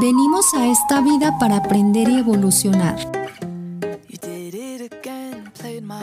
Venimos 0.00 0.54
a 0.54 0.68
esta 0.68 1.00
vida 1.00 1.38
para 1.40 1.56
aprender 1.56 2.08
y 2.08 2.18
evolucionar. 2.18 2.96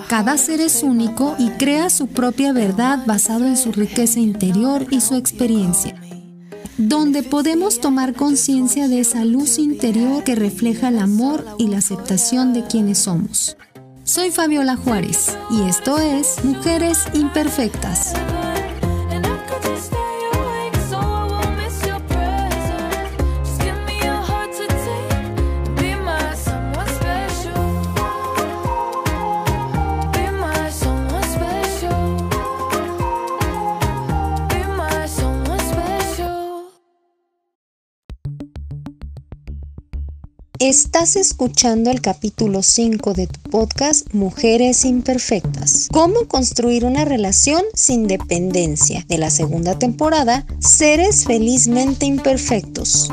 Cada 0.10 0.38
ser 0.38 0.60
es 0.60 0.84
único 0.84 1.36
y 1.40 1.52
crea 1.52 1.90
su 1.90 2.08
propia 2.08 2.52
verdad 2.52 3.06
basado 3.06 3.46
en 3.46 3.56
su 3.56 3.72
riqueza 3.72 4.20
interior 4.20 4.86
y 4.92 5.00
su 5.00 5.16
experiencia, 5.16 5.96
donde 6.78 7.24
podemos 7.24 7.80
tomar 7.80 8.16
conciencia 8.16 8.90
de 8.90 9.00
esa 9.00 9.24
luz 9.24 9.60
interior 9.60 10.26
que 10.26 10.36
refleja 10.36 10.90
el 10.90 11.00
amor 11.00 11.46
y 11.58 11.68
la 11.68 11.78
aceptación 11.78 12.54
de 12.54 12.66
quienes 12.66 12.98
somos. 12.98 13.56
Soy 14.04 14.30
Fabiola 14.30 14.76
Juárez 14.76 15.38
y 15.50 15.62
esto 15.62 16.00
es 16.00 16.44
Mujeres 16.44 17.06
Imperfectas. 17.14 18.14
Estás 40.68 41.16
escuchando 41.16 41.92
el 41.92 42.02
capítulo 42.02 42.64
5 42.64 43.14
de 43.14 43.28
tu 43.28 43.52
podcast 43.52 44.12
Mujeres 44.16 44.84
Imperfectas. 44.84 45.88
¿Cómo 45.92 46.28
construir 46.28 46.86
una 46.86 47.06
relación 47.06 47.62
sin 47.76 48.08
dependencia? 48.08 49.06
De 49.08 49.20
la 49.20 49.30
segunda 49.30 49.78
temporada, 49.78 50.48
Seres 50.58 51.26
Felizmente 51.26 52.08
Imperfectos. 52.08 53.12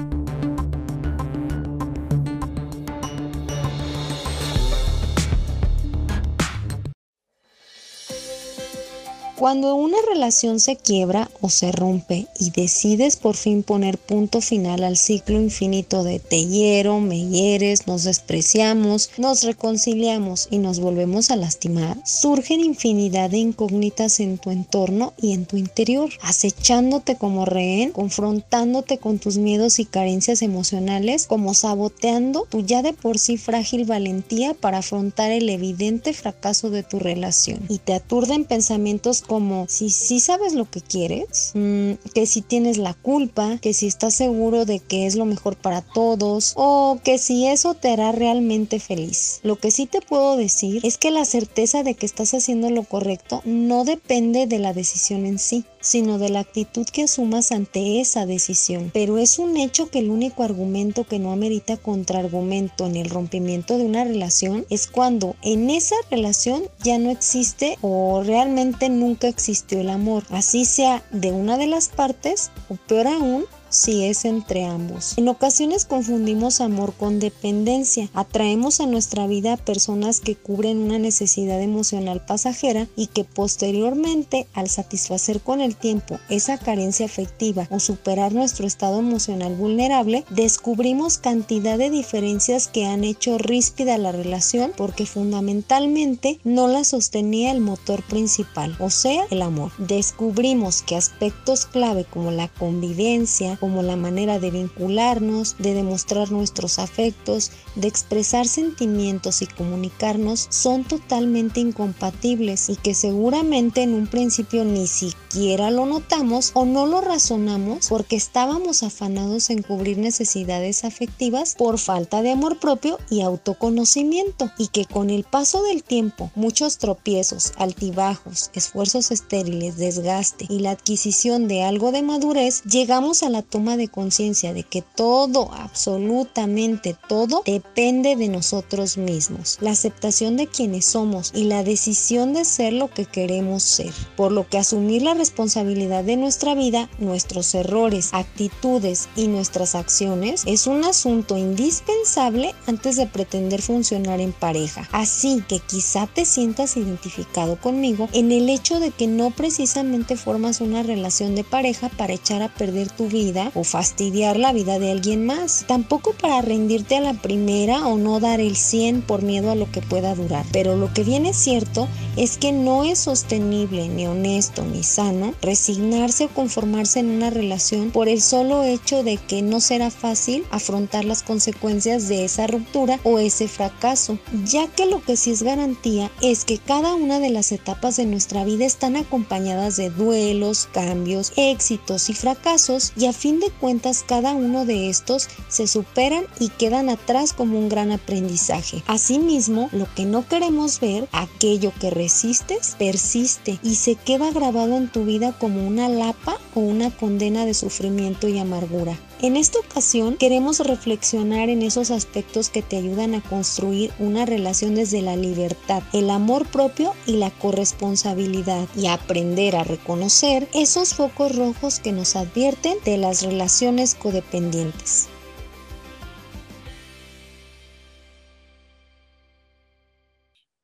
Cuando 9.43 9.75
una 9.75 9.97
relación 10.09 10.61
se 10.61 10.77
quiebra 10.77 11.29
o 11.41 11.51
se 11.51 11.73
rompe 11.73 12.29
y 12.39 12.51
decides 12.51 13.17
por 13.17 13.35
fin 13.35 13.65
poner 13.65 13.99
punto 13.99 14.41
final 14.41 14.85
al 14.85 14.97
ciclo 14.97 15.41
infinito 15.41 16.05
de 16.05 16.21
te 16.21 16.47
hiero, 16.47 17.01
me 17.01 17.27
hieres, 17.27 17.89
nos 17.89 18.05
despreciamos, 18.05 19.11
nos 19.19 19.43
reconciliamos 19.43 20.47
y 20.53 20.59
nos 20.59 20.79
volvemos 20.79 21.33
a 21.33 21.35
lastimar, 21.35 21.97
surgen 22.07 22.61
infinidad 22.61 23.31
de 23.31 23.39
incógnitas 23.39 24.21
en 24.21 24.39
tu 24.39 24.53
entorno 24.53 25.13
y 25.21 25.33
en 25.33 25.45
tu 25.45 25.57
interior, 25.57 26.11
acechándote 26.23 27.17
como 27.17 27.45
rehén, 27.45 27.91
confrontándote 27.91 28.99
con 28.99 29.19
tus 29.19 29.39
miedos 29.39 29.81
y 29.81 29.87
carencias 29.87 30.43
emocionales, 30.43 31.27
como 31.27 31.53
saboteando 31.55 32.47
tu 32.49 32.61
ya 32.61 32.83
de 32.83 32.93
por 32.93 33.19
sí 33.19 33.39
frágil 33.39 33.87
valentía 33.87 34.55
para 34.55 34.79
afrontar 34.79 35.33
el 35.33 35.49
evidente 35.49 36.13
fracaso 36.13 36.71
de 36.71 36.85
tu 36.85 37.01
relación. 37.01 37.59
Y 37.69 37.79
te 37.79 37.95
aturden 37.95 38.45
pensamientos 38.45 39.21
como 39.33 39.65
si 39.67 39.89
sí 39.89 40.21
sabes 40.21 40.53
lo 40.53 40.69
que 40.69 40.83
quieres, 40.83 41.53
mm, 41.55 41.93
que 42.15 42.27
si 42.27 42.43
tienes 42.43 42.77
la 42.77 42.93
culpa, 42.93 43.57
que 43.63 43.73
si 43.73 43.87
estás 43.87 44.13
seguro 44.13 44.67
de 44.67 44.79
que 44.79 45.07
es 45.07 45.15
lo 45.15 45.25
mejor 45.25 45.57
para 45.57 45.81
todos 45.81 46.53
o 46.55 46.99
que 47.03 47.17
si 47.17 47.47
eso 47.47 47.73
te 47.73 47.89
hará 47.89 48.13
realmente 48.13 48.79
feliz. 48.79 49.41
Lo 49.43 49.57
que 49.57 49.71
sí 49.71 49.87
te 49.87 50.03
puedo 50.03 50.37
decir 50.37 50.85
es 50.85 50.99
que 50.99 51.11
la 51.11 51.25
certeza 51.25 51.83
de 51.83 51.95
que 51.95 52.05
estás 52.05 52.35
haciendo 52.35 52.69
lo 52.69 52.83
correcto 52.83 53.41
no 53.47 53.87
depende 53.87 54.47
de 54.47 54.59
la 54.59 54.75
decisión 54.75 55.25
en 55.25 55.39
sí 55.39 55.65
sino 55.83 56.19
de 56.19 56.31
la 56.31 56.41
actitud 56.41 56.87
que 56.87 57.03
asumas 57.03 57.53
ante 57.53 58.01
esa 58.01 58.25
decisión. 58.25 58.91
Pero 58.95 59.19
es 59.19 59.39
un 59.39 59.59
hecho 59.59 59.91
que 59.91 59.99
el 59.99 60.09
único 60.09 60.43
argumento 60.43 61.05
que 61.05 61.19
no 61.19 61.33
amerita 61.33 61.77
contraargumento 61.77 62.87
en 62.87 62.97
el 62.97 63.11
rompimiento 63.11 63.77
de 63.77 63.85
una 63.85 64.05
relación 64.05 64.65
es 64.71 64.87
cuando 64.87 65.37
en 65.43 65.69
esa 65.69 65.97
relación 66.11 66.63
ya 66.83 66.99
no 66.99 67.11
existe 67.11 67.77
o 67.83 68.23
realmente 68.25 68.89
nunca 68.89 69.29
existió 69.29 69.81
el 69.81 69.91
amor, 69.91 70.25
así 70.31 70.65
sea 70.65 71.03
de 71.11 71.33
una 71.33 71.59
de 71.59 71.67
las 71.67 71.89
partes 71.89 72.51
o 72.71 72.77
peor 72.77 73.09
aún 73.09 73.45
si 73.73 74.05
es 74.05 74.25
entre 74.25 74.65
ambos. 74.65 75.15
En 75.17 75.29
ocasiones 75.29 75.85
confundimos 75.85 76.61
amor 76.61 76.93
con 76.93 77.19
dependencia. 77.19 78.09
Atraemos 78.15 78.81
a 78.81 78.87
nuestra 78.87 79.27
vida 79.27 79.57
personas 79.57 80.21
que 80.21 80.37
cubren 80.37 80.79
una 80.79 80.99
necesidad 80.99 81.61
emocional 81.61 82.25
pasajera 82.25 82.87
y 82.97 83.09
que 83.09 83.25
posteriormente, 83.25 84.47
al 84.53 84.69
satisfacer 84.69 85.41
con 85.41 85.61
el 85.61 85.75
tiempo 85.77 86.21
esa 86.29 86.59
carencia 86.59 87.07
afectiva 87.07 87.67
o 87.71 87.81
superar 87.81 88.33
nuestro 88.33 88.67
estado 88.67 88.99
emocional 88.99 89.55
vulnerable, 89.55 90.25
descubrimos 90.31 91.19
cantidad 91.19 91.79
de 91.79 91.91
diferencias 91.91 92.69
que 92.69 92.87
han 92.87 93.05
hecho 93.05 93.39
ríspida 93.39 93.99
la 93.99 94.13
relación 94.13 94.73
porque 94.77 95.07
fundamentalmente 95.07 96.39
no 96.45 96.69
la 96.69 96.85
sostenía 96.85 97.53
el 97.53 97.61
motor 97.61 98.03
principal, 98.03 98.77
o 98.79 98.91
sea, 98.91 99.25
el 99.31 99.43
amor. 99.43 99.73
Descubrimos 99.79 100.83
que 100.83 100.97
aspectos 100.97 101.67
clave 101.67 102.05
como 102.05 102.31
la 102.31 102.49
convivencia, 102.49 103.59
como 103.63 103.85
la 103.85 103.95
manera 103.95 104.41
de 104.41 104.51
vincularnos, 104.51 105.55
de 105.61 105.73
demostrar 105.73 106.33
nuestros 106.33 106.81
afectos, 106.81 107.53
de 107.75 107.89
expresar 107.89 108.47
sentimientos 108.47 109.43
y 109.43 109.47
comunicarnos 109.47 110.47
son 110.51 110.85
totalmente 110.85 111.61
incompatibles 111.61 112.69
y 112.69 112.77
que 112.77 112.95
seguramente 112.95 113.83
en 113.83 113.95
un 113.95 114.07
principio 114.07 114.65
ni 114.65 114.87
siquiera 114.87 115.71
lo 115.71 115.87
notamos 115.87 116.51
o 116.55 116.65
no 116.65 116.87
lo 116.87 117.01
razonamos 117.01 117.89
porque 117.89 118.17
estábamos 118.17 118.83
afanados 118.83 119.51
en 119.51 119.63
cubrir 119.63 119.99
necesidades 119.99 120.85
afectivas 120.85 121.55
por 121.57 121.79
falta 121.79 122.23
de 122.23 122.33
amor 122.33 122.59
propio 122.59 122.99
y 123.11 123.23
autoconocimiento 123.23 124.51
y 124.59 124.69
que 124.69 124.85
con 124.85 125.11
el 125.11 125.25
paso 125.25 125.63
del 125.63 125.83
tiempo 125.83 126.31
muchos 126.35 126.79
tropiezos, 126.79 127.53
altibajos, 127.57 128.51
esfuerzos 128.55 129.11
estériles, 129.11 129.77
desgaste 129.77 130.47
y 130.49 130.61
la 130.61 130.73
adquisición 130.73 131.49
de 131.49 131.63
algo 131.63 131.93
de 131.93 132.03
madurez 132.03 132.63
llegamos 132.65 133.23
a 133.23 133.31
la 133.31 133.43
toma 133.43 133.77
de 133.77 133.89
conciencia 133.89 134.53
de 134.53 134.65
que 134.65 134.83
todo, 134.83 135.53
absolutamente 135.53 136.97
todo, 137.09 137.43
depende 137.63 138.17
de 138.17 138.29
nosotros 138.29 138.97
mismos. 138.99 139.59
La 139.61 139.71
aceptación 139.71 140.37
de 140.37 140.47
quienes 140.47 140.85
somos 140.85 141.33
y 141.35 141.45
la 141.45 141.63
decisión 141.63 142.33
de 142.33 142.45
ser 142.45 142.73
lo 142.73 142.89
que 142.91 143.07
queremos 143.07 143.63
ser. 143.63 143.93
Por 144.17 144.33
lo 144.33 144.49
que 144.49 144.59
asumir 144.59 145.03
la 145.03 145.15
responsabilidad 145.15 146.05
de 146.05 146.17
nuestra 146.17 146.55
vida, 146.55 146.91
nuestros 146.99 147.55
errores, 147.55 148.11
actitudes 148.13 149.09
y 149.17 149.29
nuestras 149.29 149.75
acciones 149.75 150.43
es 150.47 150.67
un 150.67 150.85
asunto 150.85 151.39
indispensable 151.39 152.55
antes 152.67 152.97
de 152.97 153.07
pretender 153.07 153.63
funcionar 153.63 154.21
en 154.21 154.33
pareja. 154.33 154.89
Así 154.93 155.43
que 155.49 155.61
quizá 155.61 156.07
te 156.07 156.25
sientas 156.25 156.77
identificado 156.77 157.61
conmigo 157.61 158.09
en 158.13 158.33
el 158.33 158.49
hecho 158.51 158.81
de 158.81 158.91
que 158.91 159.07
no 159.07 159.31
precisamente 159.31 160.17
formas 160.17 160.61
una 160.61 160.83
relación 160.83 161.35
de 161.35 161.45
pareja 161.45 161.89
para 161.91 162.13
echar 162.13 162.43
a 162.43 162.53
perder 162.53 162.91
tu 162.91 163.09
vida 163.09 163.51
o 163.55 163.65
fastidiar 163.65 164.37
la 164.37 164.53
vida 164.53 164.79
de 164.79 164.91
alguien 164.91 165.25
más. 165.25 165.65
Tampoco 165.67 166.13
para 166.21 166.43
rendirte 166.43 166.97
a 166.97 167.01
la 167.01 167.15
primera 167.15 167.52
o 167.53 167.99
no 167.99 168.19
dar 168.19 168.41
el 168.41 168.57
100 168.57 169.03
por 169.03 169.23
miedo 169.23 169.51
a 169.51 169.55
lo 169.55 169.71
que 169.71 169.83
pueda 169.83 170.15
durar. 170.15 170.47
Pero 170.53 170.77
lo 170.77 170.93
que 170.95 171.05
viene 171.05 171.35
cierto 171.35 171.87
es 172.17 172.39
que 172.39 172.51
no 172.51 172.85
es 172.85 172.99
sostenible, 172.99 173.89
ni 173.89 174.07
honesto, 174.07 174.65
ni 174.65 174.83
sano 174.83 175.35
resignarse 175.43 176.25
o 176.25 176.29
conformarse 176.29 177.01
en 177.01 177.11
una 177.11 177.29
relación 177.29 177.91
por 177.91 178.09
el 178.09 178.23
solo 178.23 178.63
hecho 178.65 179.03
de 179.03 179.19
que 179.19 179.43
no 179.43 179.61
será 179.61 179.91
fácil 179.91 180.45
afrontar 180.51 181.05
las 181.05 181.23
consecuencias 181.23 182.09
de 182.09 182.25
esa 182.25 182.47
ruptura 182.47 182.99
o 183.05 183.19
ese 183.19 183.49
fracaso, 183.49 184.19
ya 184.47 184.67
que 184.69 184.87
lo 184.87 185.03
que 185.03 185.17
sí 185.17 185.31
es 185.31 185.43
garantía 185.43 186.11
es 186.23 186.45
que 186.45 186.59
cada 186.59 186.95
una 186.95 187.21
de 187.21 187.31
las 187.31 187.53
etapas 187.53 187.97
de 187.97 188.07
nuestra 188.07 188.45
vida 188.45 188.65
están 188.65 188.97
acompañadas 188.97 189.77
de 189.77 189.91
duelos, 189.91 190.69
cambios, 190.73 191.33
éxitos 191.37 192.09
y 192.09 192.15
fracasos 192.15 192.93
y 192.97 193.07
a 193.07 193.13
fin 193.13 193.41
de 193.41 193.51
cuentas 193.51 194.05
cada 194.07 194.33
uno 194.33 194.65
de 194.65 194.89
estos 194.89 195.29
se 195.49 195.67
superan 195.67 196.25
y 196.41 196.49
quedan 196.49 196.89
atrás 196.89 197.35
como 197.43 197.59
un 197.59 197.69
gran 197.69 197.91
aprendizaje. 197.91 198.85
Asimismo, 198.87 199.69
lo 199.73 199.93
que 199.97 200.05
no 200.05 200.29
queremos 200.29 200.79
ver, 200.79 201.09
aquello 201.11 201.73
que 201.81 201.91
resistes, 201.91 202.77
persiste 202.79 203.59
y 203.65 203.75
se 203.75 203.97
queda 203.97 204.31
grabado 204.31 204.77
en 204.77 204.87
tu 204.89 205.05
vida 205.05 205.35
como 205.41 205.67
una 205.67 205.89
lapa 205.89 206.39
o 206.55 206.61
una 206.61 206.93
condena 206.93 207.45
de 207.45 207.55
sufrimiento 207.55 208.29
y 208.29 208.39
amargura. 208.39 208.97
En 209.21 209.37
esta 209.37 209.59
ocasión 209.59 210.19
queremos 210.19 210.61
reflexionar 210.61 211.49
en 211.49 211.63
esos 211.63 211.91
aspectos 211.91 212.49
que 212.49 212.63
te 212.63 212.77
ayudan 212.77 213.17
a 213.17 213.23
construir 213.23 213.91
una 213.99 214.25
relación 214.25 214.77
desde 214.77 215.03
la 215.03 215.17
libertad, 215.17 215.83
el 215.93 216.11
amor 216.11 216.47
propio 216.47 216.95
y 217.07 217.17
la 217.17 217.33
corresponsabilidad 217.33 218.69
y 218.77 218.87
aprender 218.87 219.57
a 219.57 219.65
reconocer 219.65 220.49
esos 220.55 220.95
focos 220.95 221.35
rojos 221.35 221.81
que 221.81 221.91
nos 221.91 222.15
advierten 222.15 222.79
de 222.85 222.99
las 222.99 223.25
relaciones 223.25 223.97
codependientes. 223.97 225.09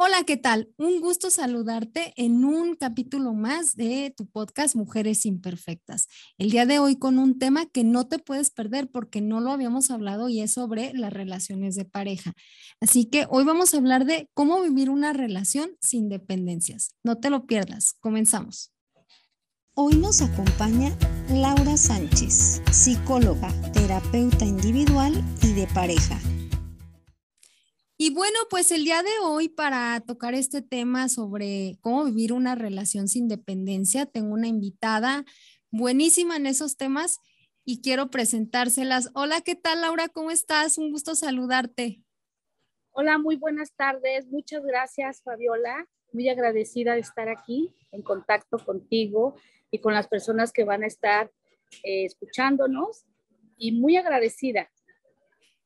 Hola 0.00 0.22
¿qué 0.22 0.36
tal? 0.36 0.72
Un 0.76 1.00
gusto 1.00 1.28
saludarte 1.28 2.14
en 2.16 2.44
un 2.44 2.76
capítulo 2.76 3.34
más 3.34 3.74
de 3.74 4.14
tu 4.16 4.28
podcast 4.28 4.76
Mujeres 4.76 5.26
Imperfectas. 5.26 6.06
El 6.38 6.52
día 6.52 6.66
de 6.66 6.78
hoy 6.78 6.94
con 7.00 7.18
un 7.18 7.40
tema 7.40 7.66
que 7.66 7.82
no 7.82 8.06
te 8.06 8.20
puedes 8.20 8.52
perder 8.52 8.88
porque 8.88 9.20
no 9.20 9.40
lo 9.40 9.50
habíamos 9.50 9.90
hablado 9.90 10.28
y 10.28 10.40
es 10.40 10.52
sobre 10.52 10.92
las 10.94 11.12
relaciones 11.12 11.74
de 11.74 11.84
pareja. 11.84 12.32
Así 12.80 13.06
que 13.06 13.26
hoy 13.28 13.42
vamos 13.42 13.74
a 13.74 13.78
hablar 13.78 14.04
de 14.04 14.30
cómo 14.34 14.62
vivir 14.62 14.88
una 14.88 15.12
relación 15.12 15.72
sin 15.80 16.08
dependencias. 16.08 16.94
No 17.02 17.18
te 17.18 17.28
lo 17.28 17.46
pierdas. 17.46 17.96
Comenzamos. 17.98 18.72
Hoy 19.74 19.96
nos 19.96 20.22
acompaña 20.22 20.96
Laura 21.28 21.76
Sánchez, 21.76 22.62
psicóloga, 22.70 23.52
terapeuta 23.72 24.44
individual 24.44 25.24
y 25.42 25.54
de 25.54 25.66
pareja 25.66 26.20
y 28.00 28.14
bueno, 28.14 28.38
pues 28.48 28.70
el 28.70 28.84
día 28.84 29.02
de 29.02 29.10
hoy 29.24 29.48
para 29.48 30.00
tocar 30.00 30.32
este 30.32 30.62
tema 30.62 31.08
sobre 31.08 31.78
cómo 31.80 32.04
vivir 32.04 32.32
una 32.32 32.54
relación 32.54 33.08
sin 33.08 33.26
dependencia, 33.26 34.06
tengo 34.06 34.34
una 34.34 34.46
invitada 34.46 35.24
buenísima 35.72 36.36
en 36.36 36.46
esos 36.46 36.76
temas 36.76 37.18
y 37.64 37.82
quiero 37.82 38.08
presentárselas. 38.08 39.10
Hola, 39.14 39.40
¿qué 39.40 39.56
tal 39.56 39.80
Laura? 39.80 40.08
¿Cómo 40.08 40.30
estás? 40.30 40.78
Un 40.78 40.92
gusto 40.92 41.16
saludarte. 41.16 42.00
Hola, 42.92 43.18
muy 43.18 43.34
buenas 43.34 43.72
tardes. 43.72 44.28
Muchas 44.28 44.64
gracias, 44.64 45.20
Fabiola. 45.24 45.84
Muy 46.12 46.28
agradecida 46.28 46.94
de 46.94 47.00
estar 47.00 47.28
aquí 47.28 47.74
en 47.90 48.02
contacto 48.02 48.58
contigo 48.64 49.34
y 49.72 49.80
con 49.80 49.92
las 49.92 50.06
personas 50.06 50.52
que 50.52 50.62
van 50.62 50.84
a 50.84 50.86
estar 50.86 51.32
eh, 51.82 52.04
escuchándonos 52.04 53.06
y 53.56 53.72
muy 53.72 53.96
agradecida 53.96 54.70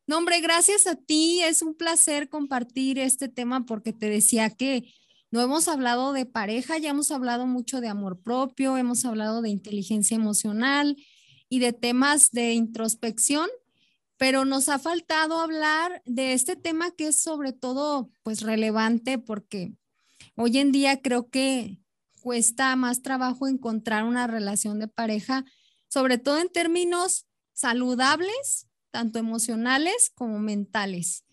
no, 0.06 0.18
hombre, 0.18 0.40
gracias 0.40 0.86
a 0.86 0.96
ti. 0.96 1.42
Es 1.42 1.62
un 1.62 1.74
placer 1.74 2.28
compartir 2.28 2.98
este 2.98 3.28
tema 3.28 3.64
porque 3.64 3.92
te 3.92 4.10
decía 4.10 4.50
que 4.50 4.92
no 5.30 5.40
hemos 5.40 5.68
hablado 5.68 6.12
de 6.12 6.26
pareja, 6.26 6.76
ya 6.78 6.90
hemos 6.90 7.10
hablado 7.10 7.46
mucho 7.46 7.80
de 7.80 7.88
amor 7.88 8.20
propio, 8.20 8.76
hemos 8.76 9.04
hablado 9.04 9.40
de 9.40 9.48
inteligencia 9.48 10.14
emocional 10.14 10.96
y 11.48 11.58
de 11.58 11.72
temas 11.72 12.32
de 12.32 12.52
introspección, 12.52 13.48
pero 14.18 14.44
nos 14.44 14.68
ha 14.68 14.78
faltado 14.78 15.40
hablar 15.40 16.02
de 16.04 16.34
este 16.34 16.54
tema 16.54 16.90
que 16.90 17.08
es 17.08 17.16
sobre 17.16 17.52
todo 17.52 18.10
pues 18.22 18.42
relevante 18.42 19.18
porque 19.18 19.72
hoy 20.36 20.58
en 20.58 20.70
día 20.70 21.00
creo 21.00 21.30
que 21.30 21.78
cuesta 22.20 22.76
más 22.76 23.00
trabajo 23.00 23.48
encontrar 23.48 24.04
una 24.04 24.26
relación 24.26 24.78
de 24.78 24.88
pareja, 24.88 25.46
sobre 25.88 26.18
todo 26.18 26.40
en 26.40 26.50
términos 26.50 27.26
saludables 27.54 28.68
tanto 28.92 29.18
emocionales 29.18 30.12
como 30.14 30.38
mentales. 30.38 31.24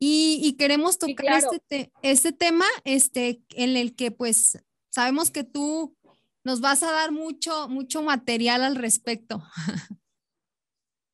Y, 0.00 0.54
queremos 0.58 0.98
tocar 0.98 1.42
este, 1.52 1.92
este 2.02 2.32
tema 2.32 2.64
este, 2.84 3.42
en 3.50 3.76
el 3.76 3.96
que 3.96 4.12
pues 4.12 4.64
sabemos 4.90 5.32
que 5.32 5.42
tú 5.42 5.96
nos 6.44 6.60
vas 6.60 6.84
a 6.84 6.92
dar 6.92 7.10
mucho, 7.10 7.68
mucho 7.68 8.02
material 8.02 8.62
al 8.64 8.76
respecto. 8.76 9.42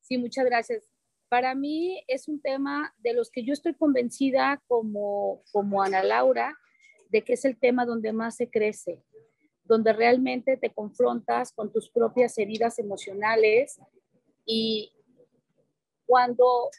Sí, 0.07 0.19
muchas 0.19 0.45
gracias. 0.45 0.83
Para 1.29 1.55
mí 1.55 2.03
es 2.07 2.27
un 2.27 2.39
tema 2.39 2.93
de 2.99 3.15
los 3.15 3.31
que 3.31 3.43
yo 3.43 3.53
estoy 3.53 3.73
convencida 3.73 4.61
como, 4.67 5.41
como 5.51 5.81
Ana 5.81 6.03
Laura, 6.03 6.55
de 7.09 7.23
que 7.23 7.33
es 7.33 7.43
el 7.43 7.57
tema 7.57 7.87
donde 7.87 8.13
más 8.13 8.35
se 8.35 8.47
crece, 8.47 9.01
donde 9.63 9.93
realmente 9.93 10.57
te 10.57 10.71
confrontas 10.71 11.51
con 11.53 11.73
tus 11.73 11.89
propias 11.89 12.37
heridas 12.37 12.77
emocionales 12.77 13.79
y, 14.45 14.94
cuando 16.05 16.69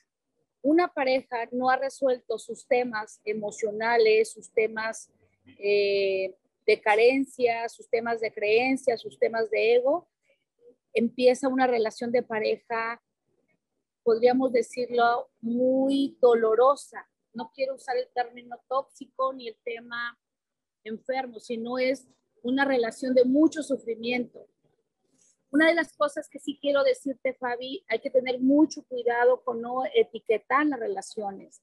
una 0.63 0.89
pareja 0.89 1.49
no 1.53 1.71
ha 1.71 1.77
resuelto 1.77 2.39
sus 2.39 2.67
temas 2.67 3.21
emocionales, 3.25 4.33
sus 4.33 4.53
temas 4.53 5.11
eh, 5.59 6.35
de 6.67 6.81
carencia, 6.81 7.69
sus 7.69 7.89
temas 7.89 8.21
de 8.21 8.33
creencia, 8.33 8.97
sus 8.97 9.19
temas 9.19 9.49
de 9.51 9.77
ego, 9.77 10.09
empieza 10.93 11.49
una 11.49 11.67
relación 11.67 12.11
de 12.11 12.23
pareja, 12.23 13.01
podríamos 14.03 14.53
decirlo, 14.53 15.31
muy 15.41 16.17
dolorosa. 16.21 17.07
No 17.33 17.53
quiero 17.55 17.75
usar 17.75 17.97
el 17.97 18.09
término 18.15 18.57
tóxico 18.69 19.33
ni 19.33 19.49
el 19.49 19.57
tema 19.65 20.19
enfermo, 20.83 21.39
sino 21.39 21.79
es 21.79 22.09
una 22.43 22.65
relación 22.65 23.15
de 23.15 23.25
mucho 23.25 23.63
sufrimiento. 23.63 24.49
Una 25.57 25.69
de 25.69 25.75
las 25.75 25.97
cosas 25.97 26.29
que 26.29 26.39
sí 26.39 26.59
quiero 26.61 26.85
decirte, 26.85 27.33
Fabi, 27.33 27.83
hay 27.89 27.99
que 28.01 28.11
tener 28.11 28.39
mucho 28.41 28.83
cuidado 28.83 29.43
con 29.43 29.63
no 29.63 29.85
etiquetar 29.95 30.67
las 30.67 30.79
relaciones. 30.79 31.63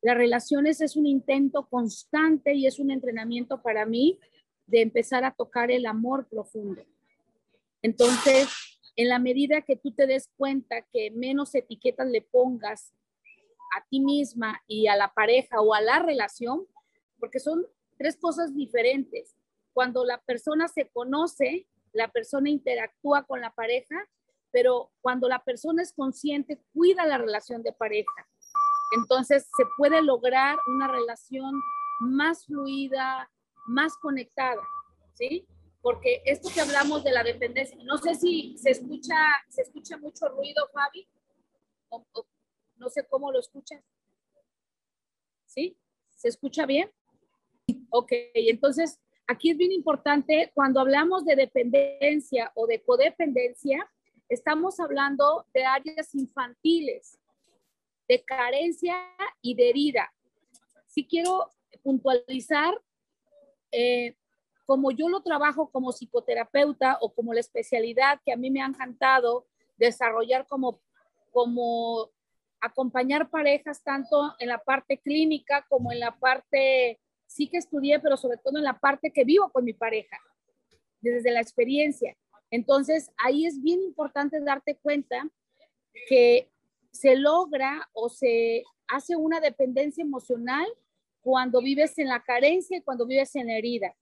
Las 0.00 0.16
relaciones 0.16 0.80
es 0.80 0.96
un 0.96 1.04
intento 1.04 1.68
constante 1.68 2.54
y 2.54 2.66
es 2.66 2.78
un 2.78 2.90
entrenamiento 2.90 3.60
para 3.60 3.84
mí 3.84 4.18
de 4.66 4.80
empezar 4.80 5.24
a 5.24 5.34
tocar 5.34 5.70
el 5.70 5.84
amor 5.84 6.26
profundo. 6.26 6.86
Entonces, 7.82 8.48
en 8.96 9.10
la 9.10 9.18
medida 9.18 9.60
que 9.60 9.76
tú 9.76 9.92
te 9.92 10.06
des 10.06 10.30
cuenta 10.38 10.80
que 10.90 11.10
menos 11.10 11.54
etiquetas 11.54 12.08
le 12.08 12.22
pongas 12.22 12.94
a 13.76 13.86
ti 13.90 14.00
misma 14.00 14.62
y 14.66 14.86
a 14.86 14.96
la 14.96 15.12
pareja 15.12 15.60
o 15.60 15.74
a 15.74 15.82
la 15.82 15.98
relación, 15.98 16.66
porque 17.20 17.40
son 17.40 17.66
tres 17.98 18.16
cosas 18.16 18.54
diferentes. 18.56 19.36
Cuando 19.74 20.02
la 20.02 20.16
persona 20.22 20.66
se 20.66 20.88
conoce, 20.88 21.66
la 21.94 22.08
persona 22.08 22.50
interactúa 22.50 23.24
con 23.24 23.40
la 23.40 23.54
pareja, 23.54 23.96
pero 24.50 24.92
cuando 25.00 25.28
la 25.28 25.42
persona 25.42 25.82
es 25.82 25.92
consciente, 25.92 26.60
cuida 26.74 27.06
la 27.06 27.18
relación 27.18 27.62
de 27.62 27.72
pareja. 27.72 28.28
Entonces 28.96 29.48
se 29.56 29.64
puede 29.76 30.02
lograr 30.02 30.58
una 30.66 30.88
relación 30.88 31.54
más 32.00 32.44
fluida, 32.46 33.30
más 33.66 33.96
conectada, 33.96 34.60
¿sí? 35.14 35.46
Porque 35.80 36.22
esto 36.24 36.48
que 36.52 36.60
hablamos 36.60 37.04
de 37.04 37.12
la 37.12 37.22
dependencia, 37.22 37.76
no 37.84 37.98
sé 37.98 38.14
si 38.14 38.56
se 38.58 38.70
escucha, 38.70 39.16
se 39.48 39.62
escucha 39.62 39.96
mucho 39.96 40.28
ruido, 40.28 40.68
Fabi, 40.72 41.08
no 42.76 42.88
sé 42.88 43.06
cómo 43.06 43.30
lo 43.30 43.40
escuchas. 43.40 43.82
¿Sí? 45.46 45.78
¿Se 46.10 46.28
escucha 46.28 46.66
bien? 46.66 46.90
Ok, 47.90 48.12
entonces 48.34 48.98
Aquí 49.26 49.50
es 49.50 49.56
bien 49.56 49.72
importante, 49.72 50.50
cuando 50.54 50.80
hablamos 50.80 51.24
de 51.24 51.34
dependencia 51.34 52.52
o 52.54 52.66
de 52.66 52.82
codependencia, 52.82 53.90
estamos 54.28 54.78
hablando 54.80 55.46
de 55.54 55.64
áreas 55.64 56.14
infantiles, 56.14 57.18
de 58.06 58.22
carencia 58.22 58.96
y 59.40 59.54
de 59.54 59.70
herida. 59.70 60.12
Si 60.86 61.06
quiero 61.06 61.48
puntualizar, 61.82 62.74
eh, 63.72 64.14
como 64.66 64.90
yo 64.90 65.08
lo 65.08 65.22
trabajo 65.22 65.70
como 65.70 65.92
psicoterapeuta 65.92 66.98
o 67.00 67.14
como 67.14 67.32
la 67.32 67.40
especialidad 67.40 68.20
que 68.24 68.32
a 68.32 68.36
mí 68.36 68.50
me 68.50 68.62
ha 68.62 68.66
encantado 68.66 69.46
desarrollar 69.76 70.46
como, 70.46 70.80
como 71.32 72.10
acompañar 72.60 73.30
parejas 73.30 73.82
tanto 73.82 74.34
en 74.38 74.48
la 74.48 74.58
parte 74.58 74.98
clínica 74.98 75.66
como 75.68 75.92
en 75.92 76.00
la 76.00 76.14
parte 76.18 77.00
sí 77.26 77.48
que 77.48 77.58
estudié, 77.58 78.00
pero 78.00 78.16
sobre 78.16 78.38
todo 78.38 78.58
en 78.58 78.64
la 78.64 78.78
parte 78.78 79.10
que 79.10 79.24
vivo 79.24 79.50
con 79.50 79.64
mi 79.64 79.72
pareja, 79.72 80.18
desde 81.00 81.30
la 81.30 81.40
experiencia. 81.40 82.16
Entonces, 82.50 83.10
ahí 83.16 83.46
es 83.46 83.60
bien 83.62 83.82
importante 83.82 84.40
darte 84.40 84.76
cuenta 84.76 85.28
que 86.08 86.50
se 86.90 87.16
logra 87.16 87.88
o 87.92 88.08
se 88.08 88.64
hace 88.88 89.16
una 89.16 89.40
dependencia 89.40 90.02
emocional 90.02 90.66
cuando 91.20 91.60
vives 91.60 91.98
en 91.98 92.08
la 92.08 92.22
carencia 92.22 92.78
y 92.78 92.82
cuando 92.82 93.06
vives 93.06 93.34
en 93.34 93.48
la 93.48 93.56
herida. 93.56 93.96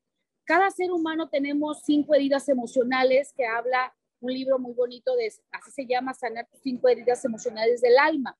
Cada 0.44 0.70
ser 0.70 0.90
humano 0.90 1.28
tenemos 1.28 1.82
cinco 1.84 2.14
heridas 2.14 2.48
emocionales 2.48 3.32
que 3.32 3.46
habla 3.46 3.94
un 4.20 4.32
libro 4.32 4.58
muy 4.58 4.72
bonito 4.74 5.14
de, 5.16 5.32
así 5.52 5.70
se 5.72 5.86
llama, 5.86 6.14
sanar 6.14 6.48
tus 6.48 6.60
cinco 6.60 6.88
heridas 6.88 7.24
emocionales 7.24 7.80
del 7.80 7.98
alma. 7.98 8.36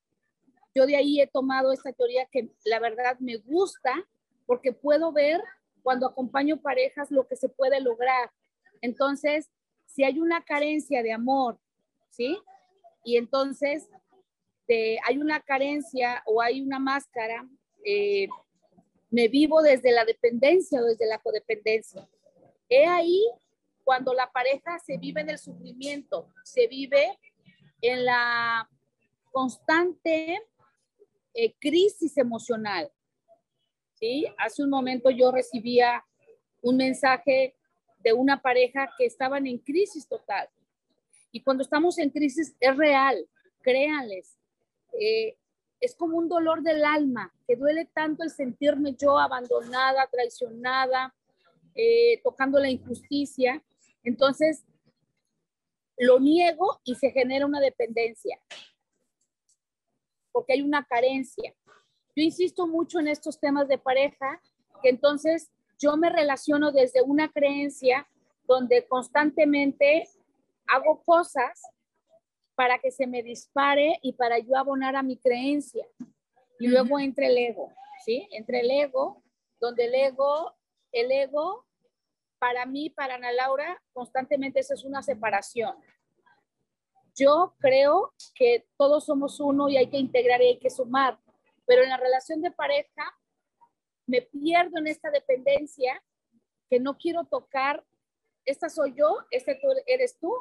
Yo 0.75 0.87
de 0.87 0.97
ahí 0.97 1.21
he 1.21 1.27
tomado 1.27 1.73
esta 1.73 1.93
teoría 1.93 2.27
que 2.31 2.51
la 2.65 2.81
verdad 2.81 3.19
me 3.21 3.37
gusta 3.37 3.93
porque 4.47 4.73
puedo 4.73 5.13
ver 5.13 5.43
cuando 5.83 6.07
acompaño 6.07 6.61
parejas 6.61 7.11
lo 7.11 7.27
que 7.27 7.37
se 7.37 7.49
puede 7.49 7.81
lograr. 7.81 8.31
Entonces, 8.81 9.51
si 9.87 10.05
hay 10.05 10.21
una 10.21 10.45
carencia 10.45 11.03
de 11.03 11.13
amor, 11.13 11.59
¿sí? 12.11 12.39
Y 13.05 13.17
entonces 13.17 13.89
hay 15.05 15.19
una 15.19 15.41
carencia 15.41 16.23
o 16.27 16.41
hay 16.41 16.61
una 16.61 16.79
máscara, 16.79 17.47
eh, 17.85 18.29
me 19.11 19.29
vivo 19.29 19.61
desde 19.63 19.93
la 19.93 20.05
dependencia 20.05 20.81
o 20.81 20.85
desde 20.85 21.07
la 21.07 21.19
codependencia. 21.19 22.09
He 22.69 22.87
ahí 22.87 23.23
cuando 23.85 24.15
la 24.15 24.31
pareja 24.31 24.79
se 24.79 24.97
vive 24.97 25.21
en 25.21 25.31
el 25.31 25.39
sufrimiento, 25.39 26.33
se 26.45 26.67
vive 26.67 27.19
en 27.81 28.05
la 28.05 28.69
constante 29.31 30.41
eh, 31.35 31.55
crisis 31.59 32.17
emocional. 32.17 32.91
Hace 34.39 34.65
un 34.65 34.71
momento 34.71 35.11
yo 35.11 35.31
recibía 35.31 36.05
un 36.61 36.77
mensaje 36.77 37.55
de 38.01 38.13
una 38.13 38.43
pareja 38.43 38.91
que 38.99 39.07
estaban 39.07 39.47
en 39.47 39.59
crisis 39.59 40.09
total. 40.09 40.49
Y 41.31 41.43
cuando 41.43 41.63
estamos 41.63 41.99
en 41.99 42.11
crisis 42.11 42.55
es 42.59 42.77
real, 42.77 43.17
créanles. 43.63 44.37
Eh, 44.99 45.37
es 45.81 45.95
como 45.95 46.17
un 46.19 46.29
dolor 46.29 46.63
del 46.63 46.85
alma, 46.85 47.33
que 47.47 47.57
duele 47.57 47.87
tanto 47.87 48.23
el 48.23 48.31
sentirme 48.31 48.95
yo 48.95 49.19
abandonada, 49.19 50.09
traicionada, 50.11 51.15
eh, 51.75 52.21
tocando 52.23 52.59
la 52.59 52.71
injusticia. 52.71 53.63
Entonces, 54.05 54.65
lo 55.97 56.19
niego 56.19 56.81
y 56.85 56.97
se 56.97 57.11
genera 57.11 57.47
una 57.47 57.61
dependencia, 57.61 58.39
porque 60.33 60.55
hay 60.55 60.63
una 60.63 60.85
carencia. 60.85 61.55
Yo 62.15 62.23
insisto 62.23 62.67
mucho 62.67 63.01
en 63.01 63.09
estos 63.09 63.41
temas 63.41 63.69
de 63.69 63.79
pareja, 63.79 64.41
que 64.83 64.91
entonces 64.91 65.51
yo 65.79 65.97
me 65.97 66.11
relaciono 66.11 66.71
desde 66.71 67.03
una 67.03 67.31
creencia 67.31 68.07
donde 68.47 68.87
constantemente 68.87 70.09
hago 70.67 71.03
cosas 71.05 71.63
para 72.55 72.79
que 72.79 72.91
se 72.91 73.07
me 73.07 73.23
dispare 73.23 73.99
y 74.03 74.13
para 74.13 74.39
yo 74.39 74.57
abonar 74.57 74.95
a 74.95 75.03
mi 75.03 75.17
creencia. 75.17 75.87
Y 76.59 76.69
luego 76.69 77.01
entre 77.01 77.27
el 77.29 77.39
ego, 77.39 77.73
¿sí? 78.05 78.29
Entre 78.31 78.61
el 78.61 78.71
ego, 78.71 79.23
donde 79.61 79.87
el 79.87 79.95
ego, 79.95 80.55
el 80.93 81.11
ego, 81.11 81.67
para 82.39 82.67
mí, 82.67 82.91
para 82.91 83.15
Ana 83.15 83.33
Laura, 83.33 83.83
constantemente 83.93 84.61
eso 84.61 84.75
es 84.75 84.85
una 84.85 85.03
separación. 85.03 85.75
Yo 87.15 87.55
creo 87.59 88.13
que 88.35 88.67
todos 88.77 89.07
somos 89.07 89.41
uno 89.41 89.69
y 89.69 89.77
hay 89.77 89.89
que 89.89 89.99
integrar 89.99 90.43
y 90.43 90.47
hay 90.47 90.59
que 90.59 90.71
sumar, 90.71 91.19
pero 91.67 91.83
en 91.83 91.91
la 91.91 91.97
relación 91.97 92.41
de 92.41 92.51
pareja 92.51 93.19
me 94.07 94.23
pierdo 94.23 94.79
en 94.79 94.87
esta 94.89 95.11
dependencia 95.11 96.03
que 96.69 96.81
no 96.81 96.97
quiero 96.97 97.25
tocar. 97.25 97.85
Esta 98.45 98.69
soy 98.69 98.95
yo, 98.97 99.19
este 99.31 99.61
eres 99.87 100.19
tú, 100.19 100.35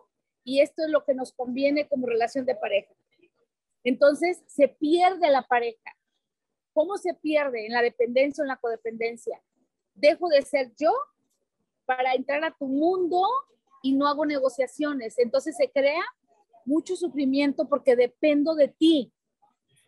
y 0.43 0.61
esto 0.61 0.83
es 0.83 0.89
lo 0.89 1.03
que 1.05 1.13
nos 1.13 1.33
conviene 1.33 1.87
como 1.87 2.07
relación 2.07 2.45
de 2.45 2.55
pareja. 2.55 2.93
Entonces, 3.83 4.43
se 4.47 4.67
pierde 4.67 5.29
la 5.29 5.43
pareja. 5.43 5.95
¿Cómo 6.73 6.97
se 6.97 7.13
pierde? 7.13 7.65
En 7.65 7.73
la 7.73 7.81
dependencia 7.81 8.41
o 8.41 8.45
en 8.45 8.49
la 8.49 8.57
codependencia. 8.57 9.41
Dejo 9.93 10.29
de 10.29 10.41
ser 10.41 10.71
yo 10.77 10.91
para 11.85 12.13
entrar 12.13 12.43
a 12.43 12.55
tu 12.57 12.65
mundo 12.65 13.27
y 13.83 13.93
no 13.93 14.07
hago 14.07 14.25
negociaciones. 14.25 15.17
Entonces 15.17 15.57
se 15.57 15.69
crea 15.69 16.03
mucho 16.65 16.95
sufrimiento 16.95 17.67
porque 17.67 17.95
dependo 17.95 18.55
de 18.55 18.69
ti. 18.69 19.11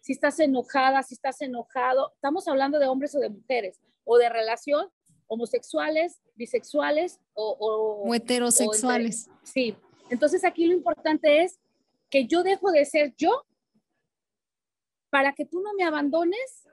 Si 0.03 0.11
estás 0.11 0.37
enojada, 0.41 1.01
si 1.01 1.13
estás 1.13 1.41
enojado, 1.41 2.11
estamos 2.15 2.45
hablando 2.49 2.77
de 2.77 2.87
hombres 2.87 3.15
o 3.15 3.19
de 3.19 3.29
mujeres, 3.29 3.79
o 4.03 4.17
de 4.17 4.27
relación 4.27 4.89
homosexuales, 5.27 6.21
bisexuales 6.35 7.21
o, 7.33 8.03
o, 8.05 8.13
heterosexuales. 8.13 9.29
sí, 9.43 9.77
entonces 10.09 10.43
aquí 10.43 10.65
lo 10.65 10.73
importante 10.73 11.43
es 11.43 11.57
que 12.09 12.27
yo 12.27 12.43
dejo 12.43 12.69
de 12.73 12.83
ser 12.83 13.15
yo 13.15 13.45
para 15.09 15.31
que 15.31 15.45
tú 15.45 15.61
no 15.61 15.73
me 15.73 15.85
abandones 15.85 16.67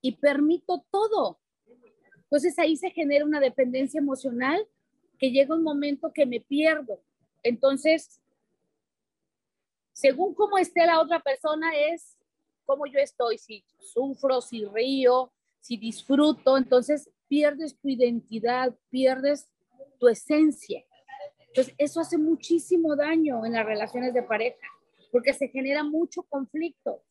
y 0.00 0.16
permito 0.16 0.84
todo. 0.90 1.38
Entonces 2.16 2.58
ahí 2.58 2.76
se 2.76 2.90
genera 2.90 3.24
una 3.24 3.38
dependencia 3.38 3.98
emocional 3.98 4.66
que 5.20 5.30
llega 5.30 5.54
un 5.54 5.62
momento 5.62 6.12
que 6.12 6.26
me 6.26 6.40
pierdo. 6.40 7.00
Entonces, 7.44 8.20
según 9.92 10.34
cómo 10.34 10.58
esté 10.58 10.84
la 10.84 11.00
otra 11.00 11.20
persona 11.20 11.70
es 11.76 12.15
cómo 12.66 12.86
yo 12.86 12.98
estoy, 12.98 13.38
si 13.38 13.64
sufro, 13.78 14.40
si 14.40 14.64
río, 14.66 15.32
si 15.60 15.76
disfruto, 15.76 16.58
entonces 16.58 17.10
pierdes 17.28 17.78
tu 17.78 17.88
identidad, 17.88 18.74
pierdes 18.90 19.48
tu 19.98 20.08
esencia. 20.08 20.84
Entonces, 21.48 21.74
eso 21.78 22.00
hace 22.00 22.18
muchísimo 22.18 22.94
daño 22.96 23.46
en 23.46 23.52
las 23.52 23.64
relaciones 23.64 24.12
de 24.12 24.22
pareja, 24.22 24.66
porque 25.10 25.32
se 25.32 25.48
genera 25.48 25.82
mucho 25.82 26.22
conflicto. 26.24 27.02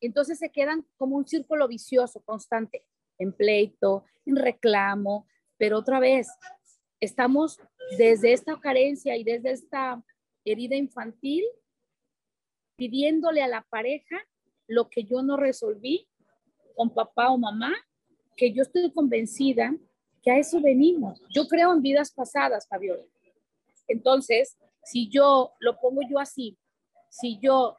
Entonces 0.00 0.38
se 0.38 0.50
quedan 0.50 0.86
como 0.96 1.16
un 1.16 1.26
círculo 1.26 1.66
vicioso 1.66 2.20
constante, 2.20 2.84
en 3.18 3.32
pleito, 3.32 4.04
en 4.26 4.36
reclamo, 4.36 5.26
pero 5.56 5.78
otra 5.78 5.98
vez, 5.98 6.28
estamos 7.00 7.58
desde 7.98 8.32
esta 8.32 8.60
carencia 8.60 9.16
y 9.16 9.24
desde 9.24 9.52
esta 9.52 10.02
herida 10.44 10.76
infantil 10.76 11.44
pidiéndole 12.76 13.42
a 13.42 13.48
la 13.48 13.62
pareja 13.62 14.16
lo 14.66 14.88
que 14.88 15.04
yo 15.04 15.22
no 15.22 15.36
resolví 15.36 16.08
con 16.74 16.90
papá 16.92 17.30
o 17.30 17.38
mamá, 17.38 17.72
que 18.36 18.52
yo 18.52 18.62
estoy 18.62 18.90
convencida 18.92 19.74
que 20.22 20.30
a 20.30 20.38
eso 20.38 20.60
venimos. 20.60 21.20
Yo 21.30 21.46
creo 21.46 21.72
en 21.72 21.82
vidas 21.82 22.12
pasadas, 22.12 22.66
Fabiola. 22.66 23.04
Entonces, 23.86 24.56
si 24.82 25.08
yo 25.08 25.52
lo 25.60 25.78
pongo 25.78 26.00
yo 26.08 26.18
así, 26.18 26.58
si 27.10 27.38
yo 27.38 27.76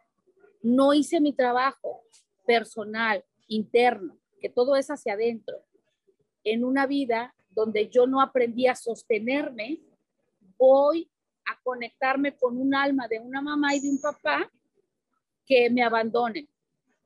no 0.62 0.94
hice 0.94 1.20
mi 1.20 1.34
trabajo 1.34 2.04
personal, 2.46 3.24
interno, 3.48 4.18
que 4.40 4.50
todo 4.50 4.76
es 4.76 4.90
hacia 4.90 5.14
adentro, 5.14 5.64
en 6.44 6.64
una 6.64 6.86
vida 6.86 7.36
donde 7.50 7.90
yo 7.90 8.06
no 8.06 8.22
aprendí 8.22 8.68
a 8.68 8.76
sostenerme, 8.76 9.82
voy 10.58 11.10
a 11.46 11.60
conectarme 11.64 12.36
con 12.36 12.58
un 12.58 12.74
alma 12.76 13.08
de 13.08 13.20
una 13.20 13.42
mamá 13.42 13.76
y 13.76 13.80
de 13.80 13.90
un 13.90 14.02
papá 14.02 14.52
que 15.46 15.70
me 15.70 15.84
abandonen. 15.84 16.48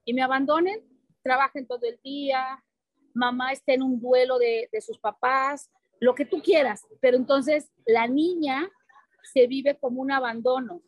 Y 0.10 0.14
me 0.16 0.24
abandonen, 0.24 0.84
trabajen 1.22 1.68
todo 1.68 1.82
el 1.84 2.00
día, 2.02 2.66
mamá 3.14 3.52
esté 3.52 3.76
en 3.76 3.84
un 3.84 4.02
duelo 4.02 4.40
de, 4.40 4.68
de 4.72 4.82
sus 4.82 4.98
papás, 4.98 5.70
lo 6.00 6.16
que 6.16 6.26
tú 6.26 6.42
quieras, 6.42 6.88
pero 7.00 7.16
entonces 7.16 7.72
la 7.86 8.08
niña 8.08 8.68
se 9.32 9.46
vive 9.46 9.78
como 9.78 10.02
un 10.02 10.12
abandono. 10.12 10.82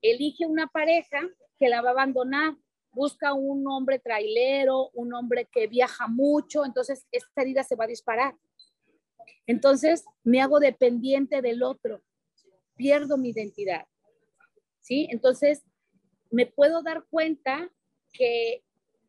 Elige 0.00 0.46
una 0.46 0.68
pareja 0.68 1.20
que 1.58 1.68
la 1.68 1.82
va 1.82 1.90
a 1.90 1.92
abandonar, 1.92 2.56
busca 2.92 3.34
un 3.34 3.68
hombre 3.68 3.98
trailero, 3.98 4.88
un 4.94 5.12
hombre 5.12 5.46
que 5.52 5.66
viaja 5.66 6.08
mucho, 6.08 6.64
entonces 6.64 7.06
esta 7.12 7.42
herida 7.42 7.62
se 7.62 7.76
va 7.76 7.84
a 7.84 7.88
disparar. 7.88 8.34
Entonces 9.46 10.06
me 10.22 10.40
hago 10.40 10.60
dependiente 10.60 11.42
del 11.42 11.62
otro, 11.62 12.00
pierdo 12.74 13.18
mi 13.18 13.32
identidad. 13.32 13.86
¿Sí? 14.80 15.08
Entonces 15.10 15.62
me 16.30 16.46
puedo 16.46 16.82
dar 16.82 17.04
cuenta 17.10 17.70
que 18.14 18.62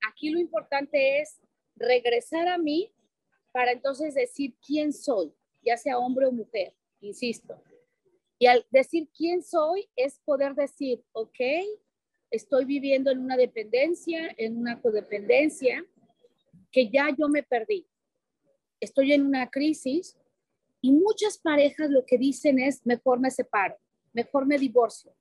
aquí 0.06 0.30
lo 0.30 0.40
importante 0.40 1.22
es 1.22 1.40
regresar 1.78 2.50
a 2.50 2.58
mí 2.58 2.92
para 3.54 3.72
entonces 3.72 4.14
decir 4.16 4.54
quién 4.66 4.92
soy, 4.92 5.34
ya 5.64 5.78
sea 5.78 5.98
hombre 5.98 6.26
o 6.26 6.32
mujer, 6.32 6.74
insisto. 7.00 7.62
Y 8.38 8.48
al 8.48 8.66
decir 8.70 9.08
quién 9.16 9.42
soy 9.42 9.88
es 9.96 10.20
poder 10.26 10.56
decir, 10.56 11.02
ok, 11.14 11.40
estoy 12.32 12.66
viviendo 12.66 13.12
en 13.12 13.20
una 13.20 13.38
dependencia, 13.38 14.34
en 14.38 14.58
una 14.58 14.82
codependencia, 14.82 15.86
que 16.72 16.90
ya 16.90 17.16
yo 17.18 17.30
me 17.30 17.44
perdí. 17.44 17.88
Estoy 18.82 19.14
en 19.14 19.26
una 19.26 19.50
crisis 19.50 20.18
y 20.82 20.92
muchas 20.92 21.38
parejas 21.38 21.90
lo 21.90 22.06
que 22.06 22.18
dicen 22.18 22.60
es, 22.60 22.86
mejor 22.86 23.20
me 23.20 23.32
separo, 23.32 23.78
mejor 24.12 24.46
me 24.46 24.58
divorcio. 24.58 25.16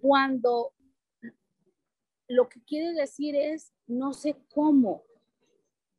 Cuando 0.00 0.72
lo 2.28 2.48
que 2.48 2.62
quiere 2.62 2.92
decir 2.92 3.36
es, 3.36 3.72
no 3.86 4.12
sé 4.12 4.36
cómo 4.52 5.02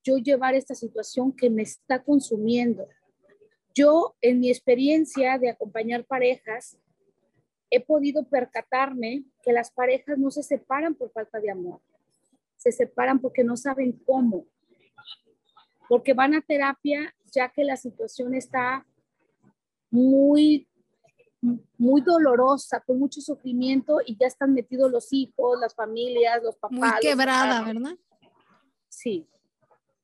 yo 0.03 0.17
llevar 0.17 0.53
esta 0.55 0.75
situación 0.75 1.35
que 1.35 1.49
me 1.49 1.63
está 1.63 2.03
consumiendo. 2.03 2.87
Yo, 3.73 4.15
en 4.21 4.39
mi 4.39 4.49
experiencia 4.49 5.37
de 5.39 5.49
acompañar 5.49 6.05
parejas, 6.05 6.77
he 7.69 7.83
podido 7.83 8.23
percatarme 8.29 9.25
que 9.41 9.51
las 9.51 9.71
parejas 9.71 10.17
no 10.17 10.31
se 10.31 10.43
separan 10.43 10.95
por 10.95 11.11
falta 11.11 11.39
de 11.39 11.51
amor, 11.51 11.81
se 12.55 12.71
separan 12.71 13.19
porque 13.19 13.43
no 13.43 13.57
saben 13.57 13.91
cómo, 14.05 14.45
porque 15.89 16.13
van 16.13 16.35
a 16.35 16.41
terapia 16.41 17.13
ya 17.31 17.49
que 17.49 17.63
la 17.63 17.75
situación 17.75 18.33
está 18.33 18.87
muy 19.89 20.67
muy 21.77 22.01
dolorosa, 22.01 22.81
con 22.81 22.99
mucho 22.99 23.21
sufrimiento 23.21 23.99
y 24.05 24.17
ya 24.17 24.27
están 24.27 24.53
metidos 24.53 24.91
los 24.91 25.11
hijos, 25.11 25.59
las 25.59 25.73
familias, 25.75 26.41
los 26.43 26.55
papás. 26.55 26.79
Muy 26.79 26.89
quebrada, 27.01 27.61
¿verdad? 27.63 27.97
Sí. 28.89 29.27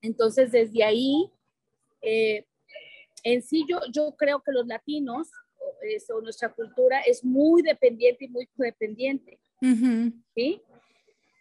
Entonces, 0.02 0.52
desde 0.52 0.84
ahí, 0.84 1.32
eh, 2.02 2.46
en 3.24 3.42
sí 3.42 3.66
yo, 3.70 3.80
yo 3.92 4.16
creo 4.16 4.42
que 4.42 4.52
los 4.52 4.66
latinos 4.68 5.30
o 6.14 6.22
nuestra 6.22 6.50
cultura 6.50 7.02
es 7.02 7.24
muy 7.24 7.62
dependiente 7.62 8.26
y 8.26 8.28
muy 8.28 8.48
codependiente, 8.48 9.40
¿sí? 10.36 10.62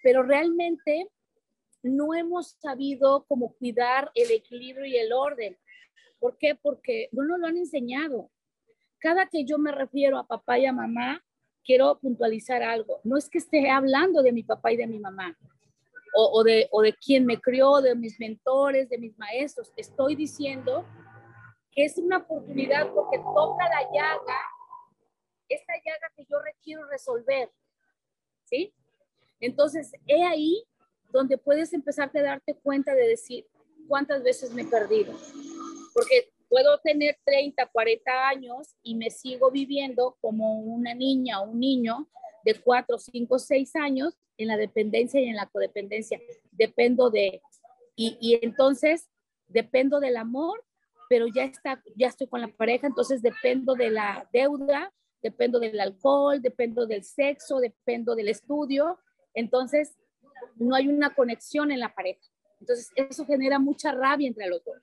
Pero 0.02 0.22
realmente 0.22 1.10
no 1.82 2.14
hemos 2.14 2.56
sabido 2.60 3.24
cómo 3.26 3.54
cuidar 3.54 4.10
el 4.14 4.30
equilibrio 4.30 4.86
y 4.86 4.96
el 4.96 5.12
orden. 5.12 5.56
¿Por 6.18 6.36
qué? 6.38 6.54
Porque 6.54 7.08
no 7.12 7.24
nos 7.24 7.38
lo 7.38 7.46
han 7.46 7.56
enseñado. 7.56 8.30
Cada 9.00 9.26
que 9.26 9.44
yo 9.44 9.58
me 9.58 9.72
refiero 9.72 10.18
a 10.18 10.26
papá 10.26 10.58
y 10.58 10.66
a 10.66 10.72
mamá, 10.72 11.24
quiero 11.64 11.98
puntualizar 11.98 12.62
algo. 12.62 13.00
No 13.04 13.16
es 13.16 13.28
que 13.28 13.38
esté 13.38 13.70
hablando 13.70 14.22
de 14.22 14.32
mi 14.32 14.42
papá 14.42 14.72
y 14.72 14.76
de 14.76 14.86
mi 14.86 14.98
mamá, 14.98 15.36
o, 16.14 16.42
de, 16.42 16.68
o 16.72 16.82
quien 17.04 17.24
me 17.24 17.40
crió, 17.40 17.80
de 17.80 17.94
mis 17.94 18.18
mentores, 18.18 18.88
de 18.88 18.98
mis 18.98 19.16
maestros. 19.18 19.72
Estoy 19.76 20.16
diciendo 20.16 20.84
que 21.70 21.84
es 21.84 21.98
una 21.98 22.18
oportunidad 22.18 22.90
porque 22.92 23.18
toca 23.18 23.68
la 23.68 23.82
llaga, 23.92 24.38
esta 25.48 25.72
llaga 25.76 26.12
que 26.16 26.24
yo 26.28 26.38
requiero 26.40 26.86
resolver, 26.88 27.50
¿sí? 28.44 28.74
Entonces, 29.40 29.92
he 30.06 30.24
ahí 30.24 30.64
donde 31.12 31.38
puedes 31.38 31.72
empezarte 31.72 32.20
a 32.20 32.24
darte 32.24 32.54
cuenta 32.54 32.94
de 32.94 33.06
decir 33.06 33.46
cuántas 33.88 34.22
veces 34.22 34.52
me 34.52 34.62
he 34.62 34.66
perdido. 34.66 35.14
Porque 35.94 36.32
puedo 36.50 36.78
tener 36.80 37.16
30, 37.24 37.64
40 37.66 38.28
años 38.28 38.74
y 38.82 38.96
me 38.96 39.08
sigo 39.08 39.50
viviendo 39.50 40.18
como 40.20 40.58
una 40.58 40.92
niña 40.92 41.40
o 41.40 41.48
un 41.48 41.60
niño 41.60 42.08
de 42.44 42.60
4, 42.60 42.98
5, 42.98 43.38
6 43.38 43.76
años 43.76 44.18
en 44.36 44.48
la 44.48 44.56
dependencia 44.56 45.20
y 45.20 45.28
en 45.28 45.36
la 45.36 45.46
codependencia. 45.46 46.20
Dependo 46.50 47.08
de, 47.08 47.40
y, 47.94 48.18
y 48.20 48.44
entonces 48.44 49.08
dependo 49.46 50.00
del 50.00 50.16
amor, 50.16 50.64
pero 51.08 51.26
ya 51.28 51.44
está, 51.44 51.82
ya 51.96 52.08
estoy 52.08 52.26
con 52.26 52.40
la 52.40 52.48
pareja, 52.48 52.86
entonces 52.86 53.22
dependo 53.22 53.74
de 53.74 53.90
la 53.90 54.28
deuda, 54.32 54.92
dependo 55.22 55.60
del 55.60 55.78
alcohol, 55.78 56.42
dependo 56.42 56.86
del 56.86 57.04
sexo, 57.04 57.58
dependo 57.58 58.14
del 58.14 58.28
estudio, 58.28 58.98
entonces 59.34 59.96
no 60.56 60.74
hay 60.74 60.88
una 60.88 61.14
conexión 61.14 61.70
en 61.70 61.80
la 61.80 61.94
pareja. 61.94 62.20
Entonces 62.60 62.90
eso 62.96 63.24
genera 63.24 63.58
mucha 63.58 63.92
rabia 63.92 64.28
entre 64.28 64.48
los 64.48 64.64
dos. 64.64 64.76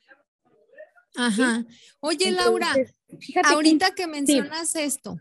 Ajá. 1.17 1.65
Oye, 1.99 2.31
Laura, 2.31 2.73
ahorita 3.43 3.95
que, 3.95 4.05
mencionas 4.05 4.75
esto, 4.75 5.17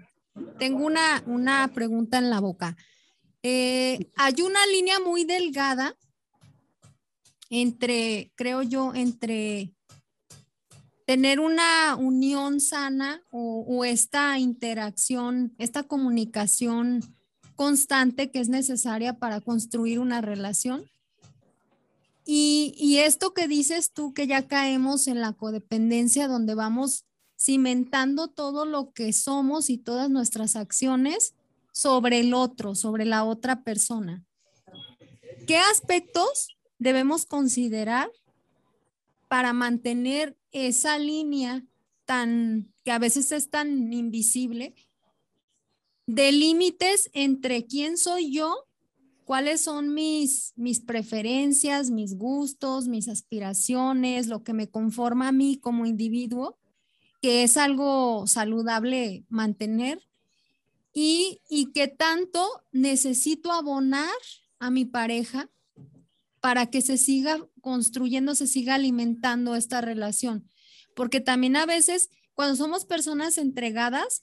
tengo 0.58 0.84
una, 0.84 1.22
una 1.26 1.68
pregunta 1.68 2.18
en 2.18 2.28
la 2.28 2.38
boca. 2.40 2.76
Eh, 3.42 4.10
hay 4.14 4.42
una 4.42 4.64
línea 4.66 5.00
muy 5.00 5.24
delgada 5.24 5.96
entre, 7.48 8.30
creo 8.34 8.62
yo, 8.62 8.94
entre 8.94 9.72
tener 11.06 11.40
una 11.40 11.96
unión 11.96 12.60
sana 12.60 13.22
o, 13.30 13.84
esta 13.84 14.38
interacción, 14.38 15.54
esta 15.58 15.84
comunicación 15.84 17.00
constante 17.54 18.30
que 18.30 18.40
es 18.40 18.48
necesaria 18.48 19.14
para 19.14 19.40
construir 19.40 19.98
una 19.98 20.20
relación. 20.20 20.84
Y, 22.28 22.99
esto 22.99 23.33
que 23.33 23.47
dices 23.47 23.92
tú, 23.92 24.12
que 24.12 24.26
ya 24.26 24.49
caemos 24.49 25.06
en 25.06 25.21
la 25.21 25.33
codependencia, 25.33 26.26
donde 26.26 26.56
vamos 26.56 27.06
cimentando 27.38 28.26
todo 28.26 28.66
lo 28.66 28.92
que 28.92 29.12
somos 29.12 29.71
y 29.71 29.78
todas 29.78 30.11
nuestras 30.11 30.56
acciones 30.56 31.35
sobre 31.73 32.18
el 32.18 32.35
otro, 32.35 32.75
sobre 32.75 33.04
la 33.04 33.25
otra 33.25 33.62
persona. 33.62 34.25
¿Qué 35.47 35.56
aspectos 35.59 36.56
debemos 36.78 37.26
considerar 37.26 38.11
para 39.28 39.52
mantener 39.52 40.37
esa 40.50 40.99
línea 40.99 41.64
tan 42.06 42.73
que 42.85 42.90
a 42.90 42.99
veces 42.99 43.30
es 43.30 43.50
tan 43.50 43.92
invisible 43.92 44.75
de 46.06 46.33
límites 46.33 47.11
entre 47.12 47.66
quién 47.66 47.99
soy 47.99 48.33
yo, 48.33 48.65
cuáles 49.26 49.61
son 49.61 49.92
mis 49.92 50.54
mis 50.56 50.80
preferencias, 50.80 51.90
mis 51.90 52.16
gustos, 52.16 52.87
mis 52.87 53.09
aspiraciones, 53.09 54.28
lo 54.28 54.45
que 54.45 54.54
me 54.54 54.71
conforma 54.71 55.28
a 55.28 55.33
mí 55.33 55.59
como 55.59 55.85
individuo, 55.85 56.56
que 57.21 57.42
es 57.42 57.56
algo 57.56 58.26
saludable 58.28 59.26
mantener 59.28 60.00
y, 60.95 61.42
y 61.50 61.73
que 61.73 61.88
tanto 61.88 62.47
necesito 62.71 63.52
abonar 63.52 64.14
a 64.61 64.71
mi 64.71 64.85
pareja 64.85 65.50
para 66.40 66.66
que 66.66 66.80
se 66.80 66.97
siga 66.97 67.45
construyendo, 67.61 68.37
se 68.37 68.47
siga 68.47 68.76
alimentando 68.76 69.56
esta 69.56 69.80
relación. 69.80 70.49
Porque 70.95 71.21
también 71.21 71.56
a 71.56 71.66
veces 71.66 72.11
cuando 72.35 72.54
somos 72.54 72.85
personas 72.85 73.38
entregadas, 73.38 74.23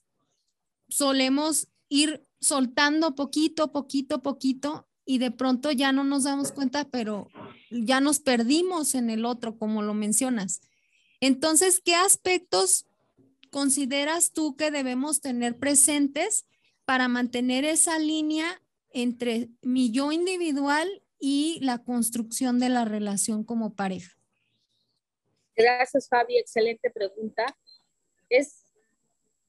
solemos 0.88 1.68
ir 1.90 2.26
soltando 2.40 3.16
poquito, 3.16 3.74
poquito, 3.74 4.22
poquito 4.22 4.88
y 5.06 5.18
de 5.18 5.32
pronto 5.32 5.72
ya 5.72 5.92
no 5.92 6.04
nos 6.04 6.24
damos 6.24 6.52
cuenta, 6.52 6.86
pero 6.90 7.30
ya 7.70 8.00
nos 8.00 8.20
perdimos 8.20 8.96
en 8.96 9.10
el 9.10 9.26
otro, 9.26 9.58
como 9.58 9.82
lo 9.82 9.94
mencionas. 9.94 10.62
Entonces, 11.20 11.82
¿qué 11.84 11.96
aspectos 11.96 12.86
consideras 13.50 14.32
tú 14.32 14.56
que 14.56 14.72
debemos 14.72 15.22
tener 15.22 15.58
presentes 15.58 16.46
para 16.86 17.08
mantener 17.08 17.66
esa 17.66 18.00
línea 18.00 18.62
entre 18.92 19.50
mi 19.62 19.92
yo 19.92 20.12
individual 20.12 21.02
y 21.20 21.60
la 21.62 21.84
construcción 21.84 22.60
de 22.60 22.70
la 22.70 22.86
relación 22.86 23.44
como 23.44 23.74
pareja? 23.74 24.12
Gracias, 25.56 26.08
Fabi. 26.10 26.38
Excelente 26.38 26.90
pregunta. 26.90 27.46
Es, 28.30 28.66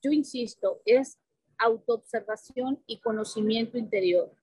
yo 0.03 0.13
insisto, 0.13 0.81
es 0.85 1.19
autoobservación 1.59 2.83
y 2.87 3.01
conocimiento 3.01 3.79
interior. 3.79 4.35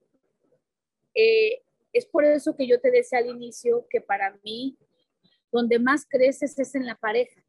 Eh, 1.14 1.62
es 1.94 2.06
por 2.06 2.24
eso 2.24 2.56
que 2.56 2.68
yo 2.68 2.80
te 2.80 2.92
decía 2.92 3.20
al 3.20 3.28
inicio 3.28 3.86
que 3.90 4.02
para 4.02 4.38
mí, 4.44 4.78
donde 5.52 5.80
más 5.80 6.06
creces 6.08 6.58
es 6.58 6.76
en 6.76 6.86
la 6.86 6.96
pareja. 6.96 7.44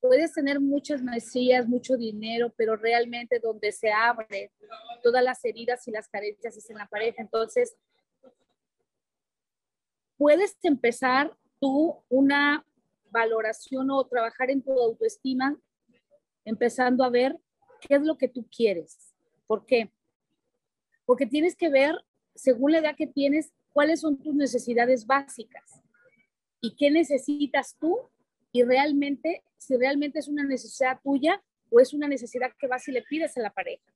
Puedes 0.00 0.32
tener 0.32 0.60
muchas 0.60 1.02
maestrías, 1.02 1.66
mucho 1.68 1.96
dinero, 1.96 2.52
pero 2.56 2.76
realmente 2.76 3.40
donde 3.40 3.72
se 3.72 3.90
abre 3.90 4.52
todas 5.02 5.22
las 5.22 5.44
heridas 5.44 5.86
y 5.88 5.90
las 5.90 6.08
carencias 6.08 6.56
es 6.56 6.70
en 6.70 6.78
la 6.78 6.86
pareja. 6.86 7.20
Entonces, 7.20 7.76
puedes 10.16 10.56
empezar 10.62 11.36
tú 11.60 12.04
una 12.08 12.64
valoración 13.10 13.90
o 13.90 14.06
trabajar 14.06 14.50
en 14.50 14.62
tu 14.62 14.72
autoestima, 14.72 15.56
empezando 16.44 17.04
a 17.04 17.10
ver 17.10 17.36
qué 17.80 17.94
es 17.94 18.02
lo 18.02 18.18
que 18.18 18.28
tú 18.28 18.46
quieres. 18.48 19.14
¿Por 19.46 19.64
qué? 19.64 19.90
Porque 21.06 21.26
tienes 21.26 21.56
que 21.56 21.70
ver, 21.70 21.96
según 22.38 22.72
la 22.72 22.78
edad 22.78 22.96
que 22.96 23.06
tienes, 23.06 23.52
cuáles 23.72 24.00
son 24.00 24.16
tus 24.16 24.34
necesidades 24.34 25.06
básicas 25.06 25.82
y 26.60 26.76
qué 26.76 26.90
necesitas 26.90 27.76
tú 27.78 27.98
y 28.52 28.62
realmente, 28.62 29.42
si 29.56 29.76
realmente 29.76 30.20
es 30.20 30.28
una 30.28 30.44
necesidad 30.44 31.00
tuya 31.02 31.42
o 31.70 31.80
es 31.80 31.92
una 31.92 32.08
necesidad 32.08 32.52
que 32.58 32.68
vas 32.68 32.86
y 32.88 32.92
le 32.92 33.02
pides 33.02 33.36
a 33.36 33.40
la 33.40 33.50
pareja. 33.50 33.92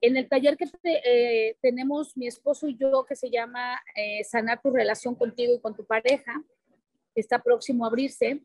En 0.00 0.16
el 0.16 0.28
taller 0.28 0.56
que 0.56 0.66
eh, 0.84 1.56
tenemos 1.62 2.16
mi 2.16 2.26
esposo 2.26 2.68
y 2.68 2.76
yo, 2.76 3.06
que 3.06 3.16
se 3.16 3.30
llama 3.30 3.80
eh, 3.94 4.24
Sanar 4.24 4.60
tu 4.60 4.70
relación 4.70 5.14
contigo 5.14 5.54
y 5.54 5.60
con 5.60 5.74
tu 5.74 5.84
pareja, 5.84 6.42
está 7.14 7.38
próximo 7.38 7.84
a 7.84 7.88
abrirse, 7.88 8.42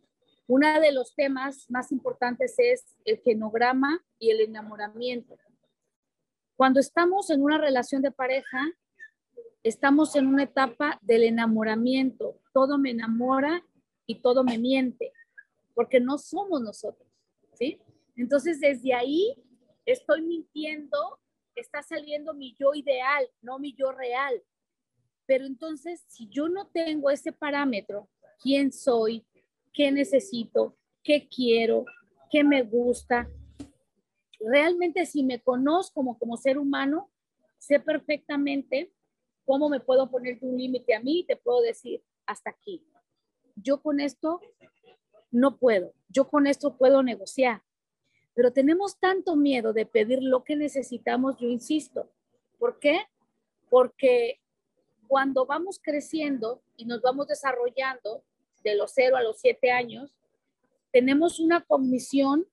uno 0.47 0.79
de 0.79 0.91
los 0.91 1.15
temas 1.15 1.69
más 1.69 1.91
importantes 1.91 2.55
es 2.57 2.85
el 3.05 3.19
genograma 3.19 4.03
y 4.19 4.29
el 4.31 4.41
enamoramiento. 4.41 5.37
Cuando 6.55 6.79
estamos 6.79 7.29
en 7.31 7.41
una 7.41 7.57
relación 7.57 8.01
de 8.01 8.11
pareja, 8.11 8.71
estamos 9.63 10.15
en 10.15 10.27
una 10.27 10.43
etapa 10.43 10.99
del 11.01 11.23
enamoramiento. 11.23 12.39
Todo 12.53 12.77
me 12.77 12.91
enamora 12.91 13.65
y 14.05 14.21
todo 14.21 14.43
me 14.43 14.57
miente, 14.57 15.13
porque 15.73 15.99
no 15.99 16.17
somos 16.17 16.61
nosotros, 16.61 17.07
¿sí? 17.53 17.79
Entonces, 18.15 18.59
desde 18.59 18.93
ahí 18.93 19.35
estoy 19.85 20.21
mintiendo 20.21 21.19
está 21.55 21.81
saliendo 21.81 22.33
mi 22.33 22.55
yo 22.59 22.73
ideal, 22.73 23.27
no 23.41 23.59
mi 23.59 23.73
yo 23.73 23.91
real. 23.91 24.41
Pero 25.25 25.45
entonces, 25.45 26.03
si 26.07 26.27
yo 26.29 26.49
no 26.49 26.67
tengo 26.67 27.09
ese 27.09 27.31
parámetro, 27.31 28.09
quién 28.41 28.71
soy, 28.71 29.25
qué 29.73 29.91
necesito, 29.91 30.77
qué 31.03 31.27
quiero, 31.27 31.85
qué 32.29 32.43
me 32.43 32.63
gusta, 32.63 33.29
realmente 34.39 35.05
si 35.05 35.23
me 35.23 35.41
conozco 35.41 35.93
como, 35.95 36.17
como 36.17 36.37
ser 36.37 36.57
humano, 36.57 37.09
sé 37.57 37.79
perfectamente 37.79 38.91
cómo 39.51 39.67
me 39.67 39.81
puedo 39.81 40.09
poner 40.09 40.37
un 40.39 40.57
límite 40.57 40.95
a 40.95 41.01
mí 41.01 41.25
te 41.27 41.35
puedo 41.35 41.59
decir, 41.59 42.01
hasta 42.25 42.51
aquí. 42.51 42.87
Yo 43.57 43.81
con 43.81 43.99
esto 43.99 44.39
no 45.29 45.57
puedo, 45.57 45.93
yo 46.07 46.29
con 46.29 46.47
esto 46.47 46.77
puedo 46.77 47.03
negociar, 47.03 47.61
pero 48.33 48.53
tenemos 48.53 48.97
tanto 48.97 49.35
miedo 49.35 49.73
de 49.73 49.85
pedir 49.85 50.23
lo 50.23 50.45
que 50.45 50.55
necesitamos, 50.55 51.37
yo 51.37 51.49
insisto. 51.49 52.09
¿Por 52.59 52.79
qué? 52.79 53.01
Porque 53.69 54.39
cuando 55.09 55.45
vamos 55.45 55.81
creciendo 55.83 56.61
y 56.77 56.85
nos 56.85 57.01
vamos 57.01 57.27
desarrollando 57.27 58.23
de 58.63 58.75
los 58.75 58.93
0 58.95 59.17
a 59.17 59.21
los 59.21 59.41
7 59.41 59.69
años, 59.69 60.17
tenemos 60.93 61.41
una 61.41 61.59
comisión 61.59 62.47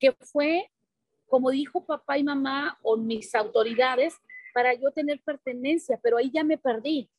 que 0.00 0.10
fue, 0.10 0.68
como 1.28 1.50
dijo 1.50 1.84
papá 1.86 2.18
y 2.18 2.24
mamá 2.24 2.76
o 2.82 2.96
mis 2.96 3.36
autoridades, 3.36 4.16
para 4.52 4.74
yo 4.74 4.90
tener 4.90 5.20
pertenencia, 5.22 5.98
pero 6.02 6.16
ahí 6.16 6.30
ya 6.32 6.44
me 6.44 6.58
perdí. 6.58 7.10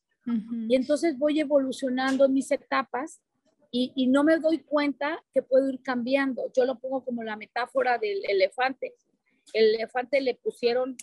Y 0.68 0.76
entonces 0.76 1.18
voy 1.18 1.40
evolucionando 1.40 2.26
en 2.26 2.34
mis 2.34 2.52
etapas 2.52 3.22
y, 3.72 4.08
no 4.08 4.24
me 4.24 4.38
doy 4.38 4.60
cuenta 4.60 5.24
que 5.34 5.42
puedo 5.42 5.70
ir 5.70 5.82
cambiando. 5.82 6.52
Yo 6.56 6.66
lo 6.66 6.78
pongo 6.78 7.04
como 7.04 7.24
la 7.24 7.38
metáfora 7.38 7.98
del 7.98 8.22
elefante. 8.30 8.94
El 9.54 9.76
elefante 9.76 10.20
le 10.20 10.36
pusieron 10.36 10.96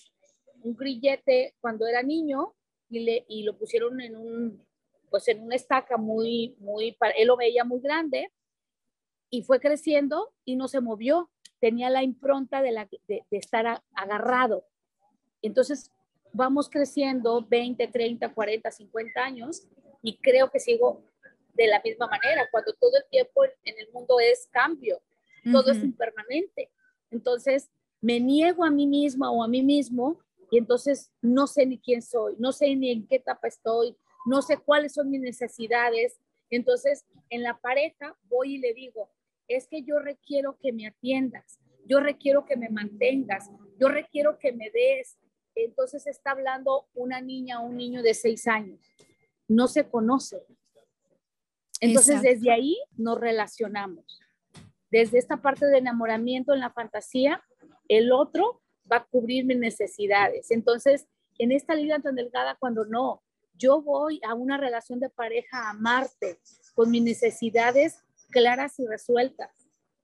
un 0.62 0.76
grillete 0.76 1.54
cuando 1.60 1.86
era 1.86 2.02
niño 2.02 2.54
y, 2.90 3.00
le, 3.00 3.24
y 3.28 3.42
lo 3.42 3.56
pusieron 3.56 4.00
en 4.00 4.16
un, 4.16 4.66
pues 5.10 5.28
en 5.28 5.42
una 5.42 5.56
estaca 5.56 5.96
muy, 5.96 6.56
muy, 6.58 6.96
él 7.16 7.26
lo 7.26 7.36
veía 7.36 7.64
muy 7.64 7.80
grande 7.80 8.30
y 9.30 9.42
fue 9.42 9.60
creciendo 9.60 10.32
y 10.44 10.56
no 10.56 10.68
se 10.68 10.80
movió. 10.80 11.30
Tenía 11.60 11.90
la 11.90 12.02
impronta 12.02 12.60
de, 12.60 12.72
la, 12.72 12.88
de, 13.08 13.24
de 13.30 13.36
estar 13.36 13.82
agarrado. 13.94 14.66
Entonces, 15.42 15.90
vamos 16.32 16.68
creciendo 16.68 17.46
20, 17.48 17.88
30, 17.88 18.32
40, 18.32 18.70
50 18.70 19.20
años 19.20 19.66
y 20.02 20.18
creo 20.18 20.50
que 20.50 20.60
sigo 20.60 21.04
de 21.54 21.66
la 21.66 21.80
misma 21.84 22.06
manera, 22.06 22.48
cuando 22.50 22.72
todo 22.74 22.96
el 22.96 23.04
tiempo 23.10 23.44
en 23.44 23.78
el 23.78 23.90
mundo 23.92 24.20
es 24.20 24.48
cambio, 24.52 25.00
todo 25.50 25.72
es 25.72 25.82
impermanente. 25.82 26.70
Entonces, 27.10 27.70
me 28.00 28.20
niego 28.20 28.64
a 28.64 28.70
mí 28.70 28.86
misma 28.86 29.30
o 29.30 29.42
a 29.42 29.48
mí 29.48 29.62
mismo 29.62 30.20
y 30.50 30.58
entonces 30.58 31.10
no 31.20 31.46
sé 31.46 31.66
ni 31.66 31.78
quién 31.78 32.00
soy, 32.00 32.36
no 32.38 32.52
sé 32.52 32.74
ni 32.76 32.90
en 32.90 33.06
qué 33.06 33.16
etapa 33.16 33.48
estoy, 33.48 33.96
no 34.26 34.42
sé 34.42 34.58
cuáles 34.58 34.94
son 34.94 35.10
mis 35.10 35.20
necesidades. 35.20 36.20
Entonces, 36.50 37.04
en 37.30 37.42
la 37.42 37.58
pareja 37.58 38.16
voy 38.24 38.54
y 38.54 38.58
le 38.58 38.72
digo, 38.72 39.10
es 39.48 39.66
que 39.66 39.82
yo 39.82 39.98
requiero 39.98 40.58
que 40.60 40.72
me 40.72 40.86
atiendas, 40.86 41.58
yo 41.86 42.00
requiero 42.00 42.44
que 42.44 42.56
me 42.56 42.68
mantengas, 42.68 43.50
yo 43.78 43.88
requiero 43.88 44.38
que 44.38 44.52
me 44.52 44.70
des. 44.70 45.18
Entonces 45.54 46.06
está 46.06 46.32
hablando 46.32 46.88
una 46.94 47.20
niña 47.20 47.60
o 47.60 47.66
un 47.66 47.76
niño 47.76 48.02
de 48.02 48.14
seis 48.14 48.46
años. 48.46 48.80
No 49.48 49.68
se 49.68 49.88
conoce. 49.88 50.46
Entonces 51.80 52.22
desde 52.22 52.50
ahí 52.50 52.76
nos 52.96 53.18
relacionamos. 53.18 54.20
Desde 54.90 55.18
esta 55.18 55.42
parte 55.42 55.66
de 55.66 55.78
enamoramiento 55.78 56.54
en 56.54 56.60
la 56.60 56.70
fantasía, 56.70 57.42
el 57.88 58.12
otro 58.12 58.62
va 58.90 58.96
a 58.98 59.04
cubrir 59.04 59.44
mis 59.44 59.58
necesidades. 59.58 60.50
Entonces, 60.50 61.06
en 61.38 61.52
esta 61.52 61.74
línea 61.74 62.00
tan 62.00 62.14
delgada, 62.14 62.56
cuando 62.58 62.84
no, 62.84 63.22
yo 63.54 63.82
voy 63.82 64.20
a 64.26 64.34
una 64.34 64.56
relación 64.56 65.00
de 65.00 65.10
pareja 65.10 65.58
a 65.58 65.70
amarte 65.70 66.38
con 66.74 66.90
mis 66.90 67.02
necesidades 67.02 68.02
claras 68.30 68.78
y 68.78 68.86
resueltas. 68.86 69.50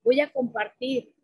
Voy 0.03 0.21
a 0.21 0.33
compartir. 0.33 1.15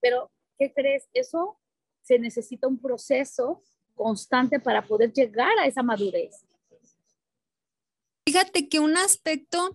Pero, 0.00 0.30
¿qué 0.58 0.72
crees? 0.72 1.08
Eso 1.12 1.58
se 2.02 2.18
necesita 2.18 2.68
un 2.68 2.78
proceso 2.78 3.62
constante 3.94 4.60
para 4.60 4.86
poder 4.86 5.12
llegar 5.12 5.58
a 5.58 5.66
esa 5.66 5.82
madurez. 5.82 6.44
Fíjate 8.26 8.68
que 8.68 8.80
un 8.80 8.96
aspecto 8.96 9.74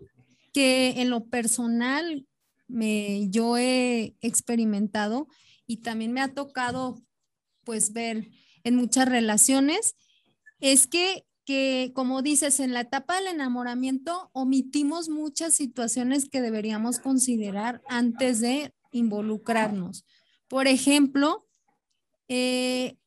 que 0.54 1.02
en 1.02 1.10
lo 1.10 1.26
personal 1.26 2.28
me, 2.68 3.30
yo 3.30 3.58
he 3.58 4.16
experimentado 4.22 5.28
y 5.66 5.78
también 5.78 6.14
me 6.14 6.22
ha 6.22 6.34
tocado 6.34 7.02
pues 7.64 7.94
ver 7.94 8.30
en 8.64 8.76
muchas 8.76 9.08
relaciones 9.08 9.96
es 10.60 10.88
que 10.88 11.28
que, 11.48 11.94
como 11.96 12.22
dices, 12.22 12.60
en 12.60 12.74
la 12.74 12.82
etapa 12.82 13.16
del 13.16 13.28
enamoramiento 13.28 14.30
omitimos 14.34 15.08
muchas 15.08 15.54
situaciones 15.54 16.28
que 16.28 16.42
deberíamos 16.42 17.00
considerar 17.00 17.82
antes 17.88 18.42
de 18.42 18.74
involucrarnos. 18.92 20.06
Por 20.50 20.68
ejemplo, 20.68 21.47
eh, 22.28 22.98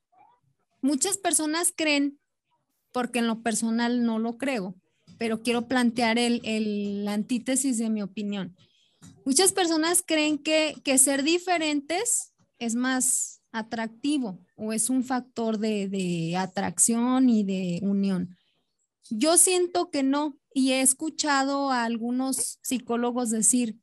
muchas 0.83 1.18
personas 1.18 1.72
creen, 1.74 2.18
porque 2.92 3.20
en 3.20 3.26
lo 3.26 3.42
personal 3.42 4.04
no 4.04 4.18
lo 4.18 4.38
creo, 4.38 4.74
pero 5.18 5.42
quiero 5.42 5.68
plantear 5.68 6.18
el, 6.18 6.40
el, 6.44 7.04
la 7.04 7.12
antítesis 7.12 7.78
de 7.78 7.90
mi 7.90 8.02
opinión. 8.02 8.56
Muchas 9.24 9.52
personas 9.52 10.02
creen 10.04 10.38
que, 10.38 10.74
que 10.83 10.98
ser 10.98 11.22
diferentes 11.22 12.33
es 12.59 12.74
más 12.74 13.42
atractivo 13.52 14.38
o 14.56 14.72
es 14.72 14.90
un 14.90 15.04
factor 15.04 15.59
de, 15.59 15.88
de, 15.88 16.37
atracción 16.37 17.28
y 17.28 17.44
de 17.44 17.80
unión. 17.83 18.37
Yo 19.09 19.37
siento 19.37 19.90
que 19.90 20.02
no 20.02 20.37
y 20.54 20.72
he 20.72 20.80
escuchado 20.80 21.70
a 21.70 21.85
algunos 21.85 22.59
psicólogos 22.62 23.30
decir 23.30 23.76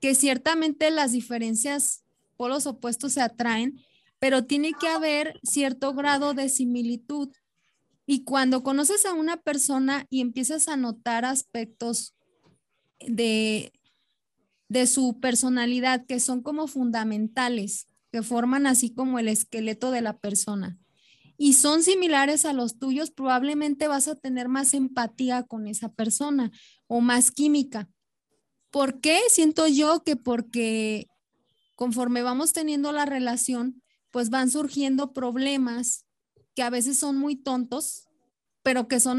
que 0.00 0.14
ciertamente 0.14 0.90
las 0.90 1.12
diferencias 1.12 2.04
por 2.36 2.50
los 2.50 2.66
opuestos 2.66 3.12
se 3.12 3.20
atraen, 3.20 3.80
pero 4.22 4.44
tiene 4.44 4.72
que 4.72 4.86
haber 4.86 5.40
cierto 5.42 5.94
grado 5.94 6.32
de 6.32 6.48
similitud 6.48 7.30
y 8.06 8.22
cuando 8.22 8.62
conoces 8.62 9.04
a 9.04 9.14
una 9.14 9.38
persona 9.38 10.06
y 10.10 10.20
empiezas 10.20 10.68
a 10.68 10.76
notar 10.76 11.24
aspectos 11.24 12.14
de, 13.00 13.72
de 14.68 14.86
su 14.86 15.18
personalidad 15.18 16.06
que 16.06 16.20
son 16.20 16.40
como 16.40 16.68
fundamentales, 16.68 17.88
que 18.12 18.22
forman 18.22 18.68
así 18.68 18.94
como 18.94 19.18
el 19.18 19.26
esqueleto 19.26 19.90
de 19.90 20.02
la 20.02 20.16
persona 20.16 20.78
y 21.36 21.54
son 21.54 21.82
similares 21.82 22.44
a 22.44 22.52
los 22.52 22.78
tuyos, 22.78 23.10
probablemente 23.10 23.88
vas 23.88 24.06
a 24.06 24.14
tener 24.14 24.46
más 24.46 24.72
empatía 24.72 25.42
con 25.42 25.66
esa 25.66 25.88
persona 25.88 26.52
o 26.86 27.00
más 27.00 27.32
química. 27.32 27.88
¿Por 28.70 29.00
qué? 29.00 29.18
Siento 29.30 29.66
yo 29.66 30.04
que 30.04 30.14
porque 30.14 31.08
conforme 31.74 32.22
vamos 32.22 32.52
teniendo 32.52 32.92
la 32.92 33.04
relación, 33.04 33.82
pues 34.12 34.30
van 34.30 34.50
surgiendo 34.50 35.12
problemas 35.12 36.06
que 36.54 36.62
a 36.62 36.70
veces 36.70 36.98
son 36.98 37.16
muy 37.16 37.34
tontos, 37.34 38.08
pero 38.62 38.86
que 38.86 39.00
son 39.00 39.18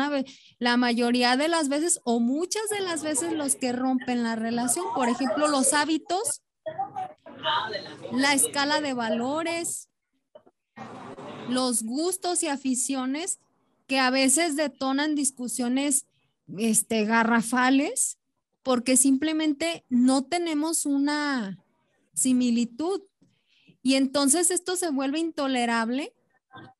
la 0.59 0.77
mayoría 0.77 1.35
de 1.35 1.49
las 1.49 1.67
veces 1.67 1.99
o 2.05 2.21
muchas 2.21 2.69
de 2.69 2.79
las 2.79 3.03
veces 3.03 3.33
los 3.33 3.55
que 3.55 3.73
rompen 3.73 4.23
la 4.23 4.37
relación. 4.37 4.85
Por 4.95 5.09
ejemplo, 5.09 5.49
los 5.49 5.73
hábitos, 5.73 6.41
la 8.13 8.33
escala 8.33 8.79
de 8.79 8.93
valores, 8.93 9.89
los 11.49 11.83
gustos 11.83 12.43
y 12.43 12.47
aficiones 12.47 13.39
que 13.87 13.99
a 13.99 14.09
veces 14.09 14.55
detonan 14.55 15.15
discusiones 15.15 16.05
este, 16.57 17.03
garrafales 17.03 18.17
porque 18.63 18.95
simplemente 18.95 19.83
no 19.89 20.23
tenemos 20.23 20.85
una 20.85 21.59
similitud. 22.13 23.01
Y 23.83 23.95
entonces 23.95 24.49
esto 24.49 24.77
se 24.77 24.89
vuelve 24.89 25.19
intolerable 25.19 26.15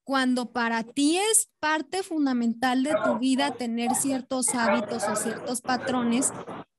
cuando 0.03 0.51
para 0.51 0.83
ti 0.83 1.17
es 1.17 1.49
parte 1.59 2.01
fundamental 2.01 2.83
de 2.83 2.95
tu 3.05 3.19
vida 3.19 3.51
tener 3.51 3.93
ciertos 3.95 4.55
hábitos 4.55 5.03
o 5.03 5.15
ciertos 5.15 5.61
patrones 5.61 6.31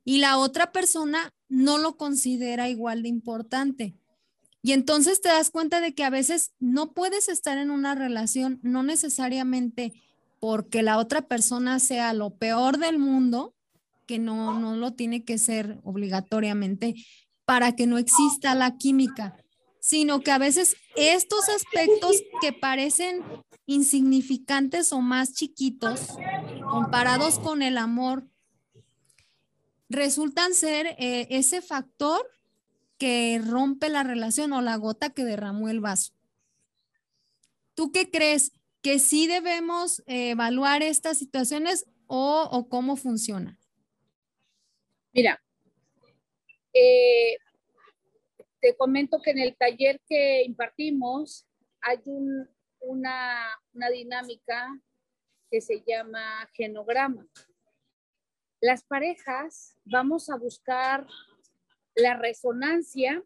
y 0.04 0.18
la 0.18 0.38
otra 0.38 0.72
persona 0.72 1.32
no 1.48 1.78
lo 1.78 1.96
considera 1.96 2.68
igual 2.68 3.02
de 3.02 3.08
importante. 3.08 3.94
Y 4.62 4.72
entonces 4.72 5.20
te 5.20 5.28
das 5.28 5.50
cuenta 5.50 5.80
de 5.80 5.94
que 5.94 6.04
a 6.04 6.10
veces 6.10 6.52
no 6.58 6.92
puedes 6.92 7.28
estar 7.28 7.58
en 7.58 7.70
una 7.70 7.94
relación, 7.94 8.60
no 8.62 8.82
necesariamente 8.82 9.92
porque 10.40 10.82
la 10.82 10.98
otra 10.98 11.22
persona 11.28 11.78
sea 11.78 12.14
lo 12.14 12.30
peor 12.36 12.78
del 12.78 12.98
mundo, 12.98 13.54
que 14.06 14.18
no, 14.18 14.58
no 14.58 14.76
lo 14.76 14.94
tiene 14.94 15.24
que 15.24 15.38
ser 15.38 15.80
obligatoriamente 15.84 16.94
para 17.44 17.76
que 17.76 17.86
no 17.86 17.98
exista 17.98 18.54
la 18.54 18.76
química, 18.76 19.36
sino 19.84 20.20
que 20.20 20.30
a 20.30 20.38
veces 20.38 20.78
estos 20.96 21.50
aspectos 21.50 22.22
que 22.40 22.54
parecen 22.54 23.22
insignificantes 23.66 24.94
o 24.94 25.02
más 25.02 25.34
chiquitos 25.34 26.08
comparados 26.62 27.38
con 27.38 27.60
el 27.60 27.76
amor, 27.76 28.26
resultan 29.90 30.54
ser 30.54 30.86
eh, 30.98 31.26
ese 31.28 31.60
factor 31.60 32.26
que 32.96 33.38
rompe 33.46 33.90
la 33.90 34.04
relación 34.04 34.54
o 34.54 34.62
la 34.62 34.76
gota 34.76 35.10
que 35.10 35.22
derramó 35.22 35.68
el 35.68 35.80
vaso. 35.80 36.14
¿Tú 37.74 37.92
qué 37.92 38.10
crees? 38.10 38.52
¿Que 38.80 38.98
sí 38.98 39.26
debemos 39.26 40.02
eh, 40.06 40.30
evaluar 40.30 40.82
estas 40.82 41.18
situaciones 41.18 41.84
o, 42.06 42.68
cómo 42.70 42.96
funciona? 42.96 43.58
Mira, 45.12 45.42
eh, 46.72 47.36
te 48.64 48.74
comento 48.74 49.20
que 49.20 49.32
en 49.32 49.40
el 49.40 49.54
taller 49.54 50.00
que 50.08 50.42
impartimos 50.42 51.46
hay 51.82 51.98
una, 52.80 53.46
dinámica 53.92 54.80
que 55.50 55.60
se 55.60 55.84
llama 55.86 56.48
genograma. 56.54 57.28
Las 58.62 58.82
parejas 58.82 59.76
vamos 59.84 60.30
a 60.30 60.36
buscar 60.36 61.06
la 61.94 62.16
resonancia 62.16 63.22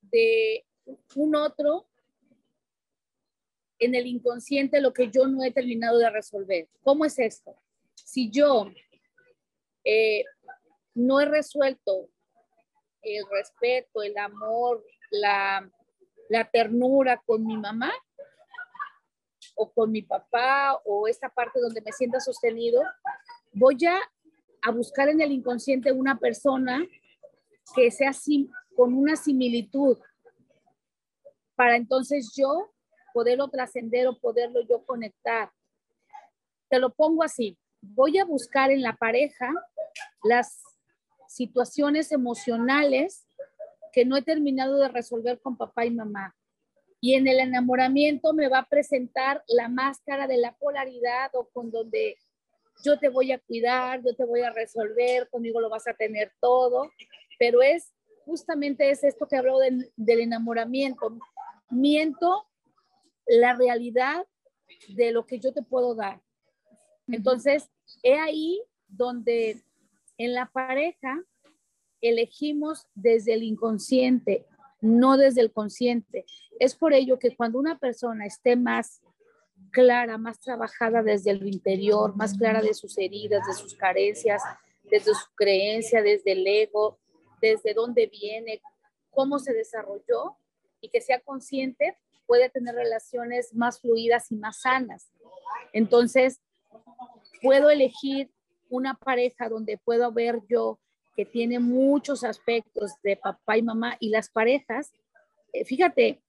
de 0.00 0.66
un 1.14 1.36
otro 1.36 1.88
en 3.78 3.94
el 3.94 4.08
inconsciente 4.08 4.80
lo 4.80 4.92
que 4.92 5.12
yo 5.12 5.28
no 5.28 5.44
he 5.44 5.52
terminado 5.52 5.98
de 5.98 6.10
resolver. 6.10 6.68
¿Cómo 6.82 7.04
es 7.04 7.20
esto? 7.20 7.54
Si 7.94 8.32
yo 8.32 8.72
eh, 9.84 10.24
no 10.92 11.20
he 11.20 11.24
resuelto 11.24 12.10
el 13.06 13.24
respeto, 13.30 14.02
el 14.02 14.16
amor, 14.18 14.84
la, 15.10 15.70
ternura 16.52 17.22
con 17.24 17.46
mi 17.46 17.56
mamá 17.56 17.92
o 19.54 19.70
con 19.70 19.92
mi 19.92 20.02
papá 20.02 20.78
o 20.84 21.06
esta 21.06 21.28
parte 21.28 21.60
donde 21.60 21.80
me 21.80 21.92
sienta 21.92 22.18
sostenido, 22.18 22.82
voy 23.52 23.78
a, 23.86 23.98
a 24.62 24.70
buscar 24.72 25.08
en 25.08 25.20
el 25.20 25.30
inconsciente 25.30 25.92
una 25.92 26.18
persona 26.18 26.84
que 27.74 27.90
sea 27.90 28.10
así, 28.10 28.50
con 28.74 28.92
una 28.92 29.16
similitud 29.16 29.98
para 31.54 31.76
entonces 31.76 32.32
yo 32.36 32.72
poderlo 33.14 33.48
trascender 33.48 34.06
o 34.06 34.18
poderlo 34.18 34.60
yo 34.68 34.84
conectar. 34.84 35.50
Te 36.68 36.78
lo 36.78 36.92
pongo 36.92 37.22
así, 37.22 37.58
voy 37.80 38.18
a 38.18 38.24
buscar 38.24 38.70
en 38.70 38.82
la 38.82 38.94
pareja 38.96 39.50
las 40.22 40.62
situaciones 41.36 42.12
emocionales 42.12 43.28
que 43.92 44.06
no 44.06 44.16
he 44.16 44.22
terminado 44.22 44.78
de 44.78 44.88
resolver 44.88 45.38
con 45.38 45.56
papá 45.56 45.84
y 45.84 45.90
mamá. 45.90 46.34
Y 46.98 47.14
en 47.14 47.28
el 47.28 47.40
enamoramiento 47.40 48.32
me 48.32 48.48
va 48.48 48.60
a 48.60 48.68
presentar 48.68 49.44
la 49.46 49.68
máscara 49.68 50.26
de 50.26 50.38
la 50.38 50.56
polaridad 50.56 51.30
o 51.34 51.46
con 51.50 51.70
donde 51.70 52.16
yo 52.82 52.98
te 52.98 53.10
voy 53.10 53.32
a 53.32 53.38
cuidar, 53.38 54.02
yo 54.02 54.16
te 54.16 54.24
voy 54.24 54.40
a 54.40 54.50
resolver, 54.50 55.28
conmigo 55.28 55.60
lo 55.60 55.68
vas 55.68 55.86
a 55.86 55.92
tener 55.92 56.32
todo, 56.40 56.90
pero 57.38 57.60
es 57.60 57.92
justamente 58.24 58.90
es 58.90 59.04
esto 59.04 59.28
que 59.28 59.36
hablo 59.36 59.58
del 59.58 60.20
enamoramiento. 60.20 61.18
Miento 61.68 62.48
la 63.26 63.54
realidad 63.54 64.26
de 64.88 65.12
lo 65.12 65.26
que 65.26 65.38
yo 65.38 65.52
te 65.52 65.62
puedo 65.62 65.94
dar. 65.94 66.22
Entonces, 67.08 67.68
he 68.02 68.18
ahí 68.18 68.62
donde 68.88 69.62
en 70.18 70.34
la 70.34 70.46
pareja 70.46 71.22
elegimos 72.00 72.86
desde 72.94 73.34
el 73.34 73.42
inconsciente, 73.42 74.46
no 74.80 75.16
desde 75.16 75.40
el 75.40 75.52
consciente. 75.52 76.24
Es 76.58 76.74
por 76.74 76.92
ello 76.92 77.18
que 77.18 77.34
cuando 77.34 77.58
una 77.58 77.78
persona 77.78 78.26
esté 78.26 78.56
más 78.56 79.02
clara, 79.70 80.18
más 80.18 80.40
trabajada 80.40 81.02
desde 81.02 81.30
el 81.30 81.46
interior, 81.46 82.14
más 82.16 82.36
clara 82.36 82.60
de 82.60 82.74
sus 82.74 82.96
heridas, 82.98 83.46
de 83.46 83.54
sus 83.54 83.74
carencias, 83.74 84.42
desde 84.84 85.14
su 85.14 85.26
creencia, 85.34 86.02
desde 86.02 86.32
el 86.32 86.46
ego, 86.46 86.98
desde 87.40 87.74
dónde 87.74 88.06
viene, 88.06 88.60
cómo 89.10 89.38
se 89.38 89.52
desarrolló 89.52 90.36
y 90.80 90.88
que 90.88 91.00
sea 91.00 91.20
consciente, 91.20 91.96
puede 92.26 92.48
tener 92.50 92.74
relaciones 92.74 93.54
más 93.54 93.80
fluidas 93.80 94.30
y 94.30 94.36
más 94.36 94.60
sanas. 94.60 95.10
Entonces, 95.72 96.40
puedo 97.42 97.70
elegir 97.70 98.30
una 98.68 98.94
pareja 98.94 99.48
donde 99.48 99.78
puedo 99.78 100.10
ver 100.12 100.40
yo 100.48 100.78
que 101.16 101.24
tiene 101.24 101.58
muchos 101.58 102.24
aspectos 102.24 102.92
de 103.02 103.16
papá 103.16 103.56
y 103.56 103.62
mamá 103.62 103.96
y 104.00 104.10
las 104.10 104.28
parejas, 104.28 104.92
eh, 105.52 105.64
fíjate, 105.64 106.20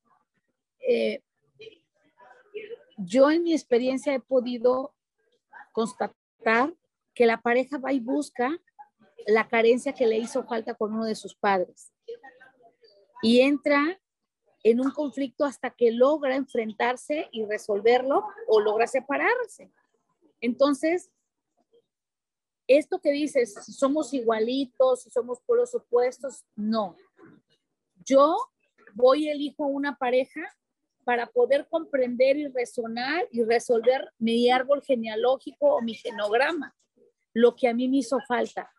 eh, 0.88 1.22
yo 2.98 3.30
en 3.30 3.44
mi 3.44 3.54
experiencia 3.54 4.14
he 4.14 4.20
podido 4.20 4.94
constatar 5.72 6.74
que 7.14 7.26
la 7.26 7.42
pareja 7.42 7.78
va 7.78 7.92
y 7.94 8.00
busca 8.00 8.58
la 9.28 9.48
carencia 9.48 9.94
que 9.94 10.08
le 10.08 10.18
hizo 10.18 10.44
falta 10.46 10.74
con 10.74 10.94
uno 10.94 11.06
de 11.06 11.16
sus 11.16 11.36
padres 11.36 11.92
y 13.22 13.42
entra 13.42 14.00
en 14.64 14.80
un 14.80 14.92
conflicto 14.92 15.46
hasta 15.46 15.70
que 15.70 15.92
logra 15.92 16.36
enfrentarse 16.36 17.30
y 17.32 17.46
resolverlo 17.46 18.26
o 18.48 18.60
logra 18.60 18.88
separarse. 18.88 19.72
Entonces, 20.42 21.12
esto 22.68 23.00
que 23.00 23.12
dices, 23.12 23.54
somos 23.54 24.14
igualitos, 24.14 25.04
si 25.04 25.10
somos 25.10 25.40
pueblos 25.46 25.74
opuestos, 25.74 26.44
no. 26.56 26.96
Yo 28.06 28.36
voy 28.94 29.30
elijo 29.30 29.66
una 29.66 29.96
pareja 29.96 30.42
para 31.04 31.28
poder 31.28 31.68
comprender 31.70 32.38
y 32.38 32.48
resonar 32.48 33.28
y 33.32 33.44
resolver 33.44 34.12
mi 34.18 34.50
árbol 34.50 34.82
genealógico 34.82 35.76
o 35.76 35.82
mi 35.82 35.94
genograma, 35.94 36.76
lo 37.34 37.56
que 37.56 37.70
a 37.70 37.74
mí 37.74 37.88
me 37.88 37.98
hizo 37.98 38.20
falta. 38.28 38.70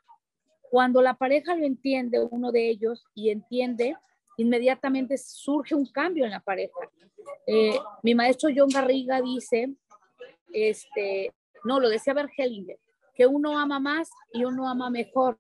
Cuando 0.61 1.01
la 1.01 1.15
pareja 1.15 1.55
lo 1.55 1.65
entiende, 1.65 2.23
uno 2.31 2.53
de 2.53 2.69
ellos, 2.69 3.07
y 3.15 3.31
entiende, 3.31 3.97
inmediatamente 4.37 5.17
surge 5.17 5.75
un 5.75 5.87
cambio 5.87 6.27
en 6.27 6.33
la 6.33 6.41
pareja. 6.41 6.79
Eh, 7.47 7.79
mi 8.03 8.15
maestro 8.15 8.51
John 8.55 8.69
Garriga 8.69 9.23
dice, 9.23 9.75
este, 10.53 11.33
no, 11.65 11.81
lo 11.81 11.89
decía 11.89 12.13
Bergelinger, 12.13 12.79
que 13.19 13.27
uno 13.27 13.59
ama 13.59 13.81
más 13.81 14.11
y 14.33 14.45
uno 14.45 14.69
ama 14.69 14.91
mejor. 14.91 15.37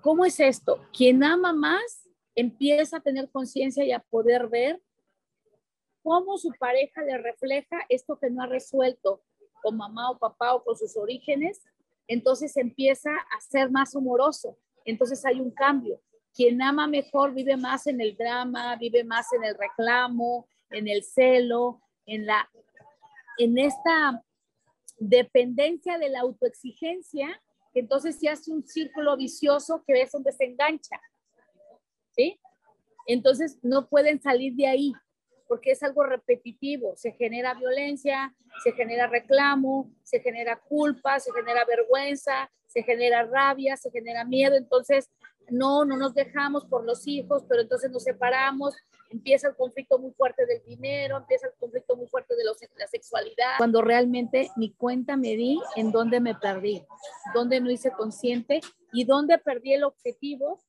¿Cómo 0.00 0.24
es 0.24 0.38
esto? 0.38 0.80
Quien 0.96 1.24
ama 1.24 1.52
más 1.52 2.08
empieza 2.36 2.98
a 2.98 3.00
tener 3.00 3.28
conciencia 3.28 3.84
y 3.84 3.90
a 3.90 3.98
poder 3.98 4.46
ver 4.46 4.80
cómo 6.04 6.38
su 6.38 6.50
pareja 6.60 7.02
le 7.02 7.18
refleja 7.18 7.76
esto 7.88 8.16
que 8.16 8.30
no 8.30 8.44
ha 8.44 8.46
resuelto 8.46 9.20
con 9.62 9.76
mamá 9.76 10.12
o 10.12 10.18
papá 10.18 10.54
o 10.54 10.62
con 10.62 10.76
sus 10.76 10.96
orígenes, 10.96 11.60
entonces 12.06 12.56
empieza 12.56 13.10
a 13.10 13.40
ser 13.40 13.68
más 13.70 13.96
humoroso. 13.96 14.56
Entonces 14.84 15.24
hay 15.24 15.40
un 15.40 15.50
cambio. 15.50 16.00
Quien 16.32 16.62
ama 16.62 16.86
mejor 16.86 17.34
vive 17.34 17.56
más 17.56 17.88
en 17.88 18.00
el 18.00 18.16
drama, 18.16 18.76
vive 18.76 19.02
más 19.02 19.32
en 19.32 19.42
el 19.42 19.56
reclamo, 19.56 20.46
en 20.70 20.86
el 20.86 21.02
celo, 21.02 21.80
en 22.06 22.26
la 22.26 22.48
en 23.38 23.58
esta 23.58 24.22
dependencia 24.98 25.98
de 25.98 26.08
la 26.08 26.20
autoexigencia, 26.20 27.40
entonces 27.74 28.18
se 28.18 28.28
hace 28.28 28.52
un 28.52 28.66
círculo 28.66 29.16
vicioso 29.16 29.82
que 29.86 30.00
es 30.00 30.12
donde 30.12 30.32
se 30.32 30.44
engancha. 30.44 31.00
¿Sí? 32.12 32.38
Entonces 33.06 33.58
no 33.62 33.88
pueden 33.88 34.20
salir 34.22 34.54
de 34.54 34.66
ahí 34.66 34.92
porque 35.48 35.72
es 35.72 35.82
algo 35.82 36.04
repetitivo, 36.04 36.94
se 36.96 37.12
genera 37.12 37.54
violencia, 37.54 38.34
se 38.62 38.72
genera 38.72 39.06
reclamo, 39.06 39.92
se 40.02 40.20
genera 40.20 40.58
culpa, 40.58 41.20
se 41.20 41.32
genera 41.32 41.64
vergüenza, 41.64 42.50
se 42.66 42.82
genera 42.82 43.24
rabia, 43.24 43.76
se 43.76 43.90
genera 43.90 44.24
miedo, 44.24 44.56
entonces 44.56 45.10
no, 45.50 45.84
no 45.84 45.96
nos 45.96 46.14
dejamos 46.14 46.64
por 46.64 46.84
los 46.84 47.06
hijos, 47.06 47.44
pero 47.48 47.62
entonces 47.62 47.90
nos 47.90 48.04
separamos, 48.04 48.74
empieza 49.14 49.48
el 49.48 49.56
conflicto 49.56 49.98
muy 49.98 50.12
fuerte 50.12 50.44
del 50.44 50.62
dinero, 50.64 51.16
empieza 51.16 51.46
el 51.46 51.54
conflicto 51.54 51.96
muy 51.96 52.08
fuerte 52.08 52.34
de, 52.34 52.42
la 52.44 52.86
sexualidad, 52.88 53.58
cuando 53.58 53.80
realmente 53.80 54.50
mi 54.56 54.74
cuenta 54.74 55.16
me 55.16 55.36
di 55.36 55.60
en 55.76 55.92
dónde 55.92 56.18
me 56.18 56.34
perdí, 56.34 56.84
dónde 57.32 57.60
no 57.60 57.70
hice 57.70 57.92
consciente 57.92 58.60
y 58.92 59.04
dónde 59.04 59.38
perdí 59.38 59.74
el 59.74 59.84
objetivo 59.84 60.60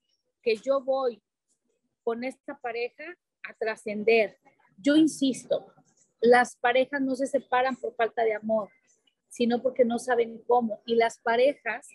que 0.44 0.58
yo 0.58 0.82
voy 0.82 1.22
con 2.04 2.24
esta 2.24 2.56
pareja 2.60 3.04
a 3.50 3.54
trascender. 3.56 4.38
Yo 4.78 4.96
insisto, 4.96 5.74
las 6.22 6.56
parejas 6.56 7.02
no 7.02 7.16
se 7.16 7.26
separan 7.26 7.76
por 7.76 7.96
falta 7.96 8.24
de 8.24 8.36
amor, 8.36 8.70
sino 9.28 9.62
porque 9.62 9.86
no 9.86 9.98
saben 9.98 10.42
cómo. 10.48 10.82
Y 10.86 10.96
las 10.96 11.18
parejas 11.18 11.90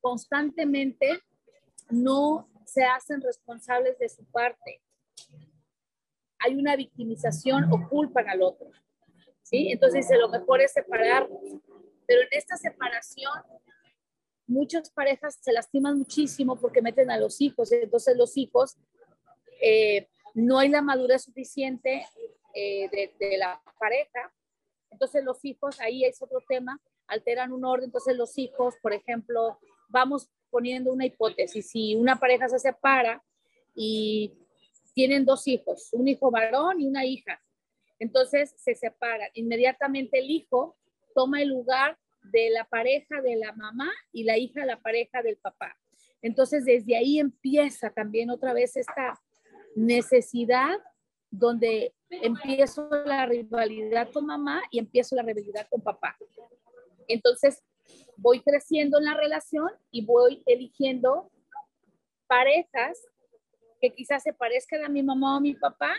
constantemente 0.00 1.20
no 1.88 2.50
se 2.66 2.84
hacen 2.84 3.22
responsables 3.22 3.98
de 3.98 4.10
su 4.10 4.24
parte. 4.26 4.82
Hay 6.44 6.54
una 6.54 6.76
victimización 6.76 7.72
o 7.72 7.88
culpan 7.88 8.28
al 8.28 8.42
otro. 8.42 8.70
¿sí? 9.42 9.70
Entonces 9.70 10.06
lo 10.18 10.28
mejor 10.28 10.60
es 10.60 10.72
separarnos. 10.72 11.40
Pero 12.06 12.20
en 12.20 12.28
esta 12.32 12.56
separación, 12.56 13.32
muchas 14.46 14.90
parejas 14.90 15.38
se 15.40 15.52
lastiman 15.52 15.98
muchísimo 15.98 16.56
porque 16.56 16.82
meten 16.82 17.10
a 17.10 17.18
los 17.18 17.40
hijos. 17.40 17.72
Entonces 17.72 18.16
los 18.16 18.36
hijos, 18.36 18.76
eh, 19.60 20.08
no 20.34 20.58
hay 20.58 20.68
la 20.68 20.82
madurez 20.82 21.22
suficiente 21.22 22.06
eh, 22.54 22.88
de, 22.90 23.14
de 23.18 23.38
la 23.38 23.62
pareja. 23.78 24.32
Entonces 24.90 25.24
los 25.24 25.44
hijos, 25.44 25.80
ahí 25.80 26.04
es 26.04 26.20
otro 26.20 26.40
tema, 26.46 26.80
alteran 27.06 27.52
un 27.52 27.64
orden. 27.64 27.86
Entonces 27.86 28.16
los 28.16 28.36
hijos, 28.36 28.74
por 28.82 28.92
ejemplo, 28.92 29.58
vamos 29.88 30.28
poniendo 30.50 30.92
una 30.92 31.06
hipótesis, 31.06 31.70
si 31.70 31.96
una 31.96 32.20
pareja 32.20 32.48
se 32.48 32.58
separa 32.58 33.24
y 33.74 34.43
tienen 34.94 35.24
dos 35.24 35.46
hijos, 35.46 35.88
un 35.92 36.08
hijo 36.08 36.30
varón 36.30 36.80
y 36.80 36.86
una 36.86 37.04
hija, 37.04 37.40
entonces 37.98 38.54
se 38.56 38.74
separan. 38.74 39.28
Inmediatamente 39.34 40.18
el 40.18 40.30
hijo 40.30 40.76
toma 41.14 41.42
el 41.42 41.48
lugar 41.48 41.98
de 42.22 42.50
la 42.50 42.64
pareja 42.64 43.20
de 43.20 43.36
la 43.36 43.52
mamá 43.52 43.92
y 44.12 44.24
la 44.24 44.38
hija 44.38 44.64
la 44.64 44.80
pareja 44.80 45.22
del 45.22 45.36
papá. 45.36 45.76
Entonces 46.22 46.64
desde 46.64 46.96
ahí 46.96 47.18
empieza 47.18 47.90
también 47.90 48.30
otra 48.30 48.52
vez 48.54 48.76
esta 48.76 49.20
necesidad 49.76 50.78
donde 51.30 51.92
empiezo 52.10 52.88
la 53.04 53.26
rivalidad 53.26 54.10
con 54.12 54.26
mamá 54.26 54.62
y 54.70 54.78
empiezo 54.78 55.16
la 55.16 55.22
rivalidad 55.22 55.66
con 55.68 55.82
papá. 55.82 56.16
Entonces, 57.08 57.62
voy 58.16 58.40
creciendo 58.40 58.98
en 58.98 59.04
la 59.04 59.14
relación 59.14 59.68
y 59.90 60.04
voy 60.04 60.42
eligiendo 60.46 61.30
parejas 62.26 63.04
quizás 63.92 64.22
se 64.22 64.32
parezcan 64.32 64.84
a 64.84 64.88
mi 64.88 65.02
mamá 65.02 65.34
o 65.34 65.36
a 65.38 65.40
mi 65.40 65.54
papá, 65.54 65.92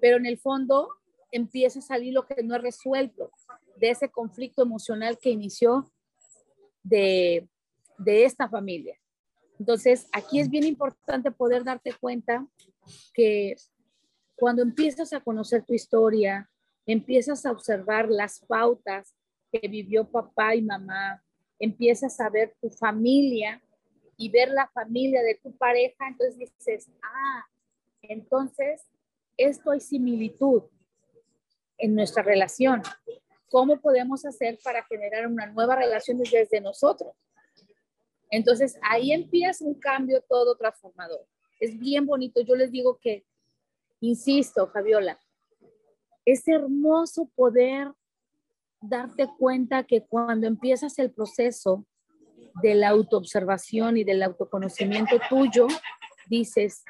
pero 0.00 0.16
en 0.16 0.26
el 0.26 0.38
fondo 0.38 0.88
empieza 1.30 1.78
a 1.78 1.82
salir 1.82 2.14
lo 2.14 2.26
que 2.26 2.42
no 2.42 2.54
he 2.54 2.58
resuelto 2.58 3.30
de 3.76 3.90
ese 3.90 4.08
conflicto 4.08 4.62
emocional 4.62 5.18
que 5.18 5.30
inició 5.30 5.90
de, 6.82 7.48
de 7.98 8.24
esta 8.24 8.48
familia. 8.48 8.98
Entonces, 9.58 10.08
aquí 10.12 10.40
es 10.40 10.48
bien 10.48 10.64
importante 10.64 11.30
poder 11.30 11.64
darte 11.64 11.92
cuenta 12.00 12.46
que 13.12 13.56
cuando 14.36 14.62
empiezas 14.62 15.12
a 15.12 15.20
conocer 15.20 15.64
tu 15.64 15.74
historia, 15.74 16.48
empiezas 16.86 17.44
a 17.44 17.50
observar 17.50 18.08
las 18.08 18.40
pautas 18.40 19.14
que 19.50 19.66
vivió 19.68 20.08
papá 20.08 20.54
y 20.54 20.62
mamá, 20.62 21.22
empiezas 21.58 22.20
a 22.20 22.30
ver 22.30 22.54
tu 22.60 22.70
familia 22.70 23.60
y 24.18 24.28
ver 24.28 24.50
la 24.50 24.68
familia 24.68 25.22
de 25.22 25.36
tu 25.36 25.56
pareja, 25.56 26.08
entonces 26.08 26.36
dices, 26.36 26.90
ah, 27.02 27.46
entonces 28.02 28.82
esto 29.38 29.70
hay 29.70 29.80
similitud 29.80 30.64
en 31.78 31.94
nuestra 31.94 32.22
relación. 32.22 32.82
¿Cómo 33.48 33.80
podemos 33.80 34.26
hacer 34.26 34.58
para 34.62 34.84
generar 34.84 35.26
una 35.26 35.46
nueva 35.46 35.76
relación 35.76 36.18
desde 36.18 36.60
nosotros? 36.60 37.14
Entonces 38.30 38.78
ahí 38.82 39.12
empieza 39.12 39.64
un 39.64 39.80
cambio 39.80 40.20
todo 40.28 40.54
transformador. 40.56 41.26
Es 41.58 41.78
bien 41.78 42.04
bonito. 42.04 42.42
Yo 42.42 42.54
les 42.54 42.70
digo 42.70 42.98
que 43.00 43.24
Insisto, 44.00 44.68
Fabiola, 44.68 45.18
es 46.24 46.46
hermoso 46.46 47.28
poder 47.34 47.92
darte 48.80 49.28
cuenta 49.38 49.82
que 49.84 50.06
cuando 50.06 50.46
empiezas 50.46 50.98
el 51.00 51.10
proceso 51.10 51.84
de 52.62 52.74
la 52.74 52.88
autoobservación 52.88 53.96
y 53.96 54.04
del 54.04 54.22
autoconocimiento 54.22 55.16
tuyo, 55.28 55.66
dices, 56.28 56.84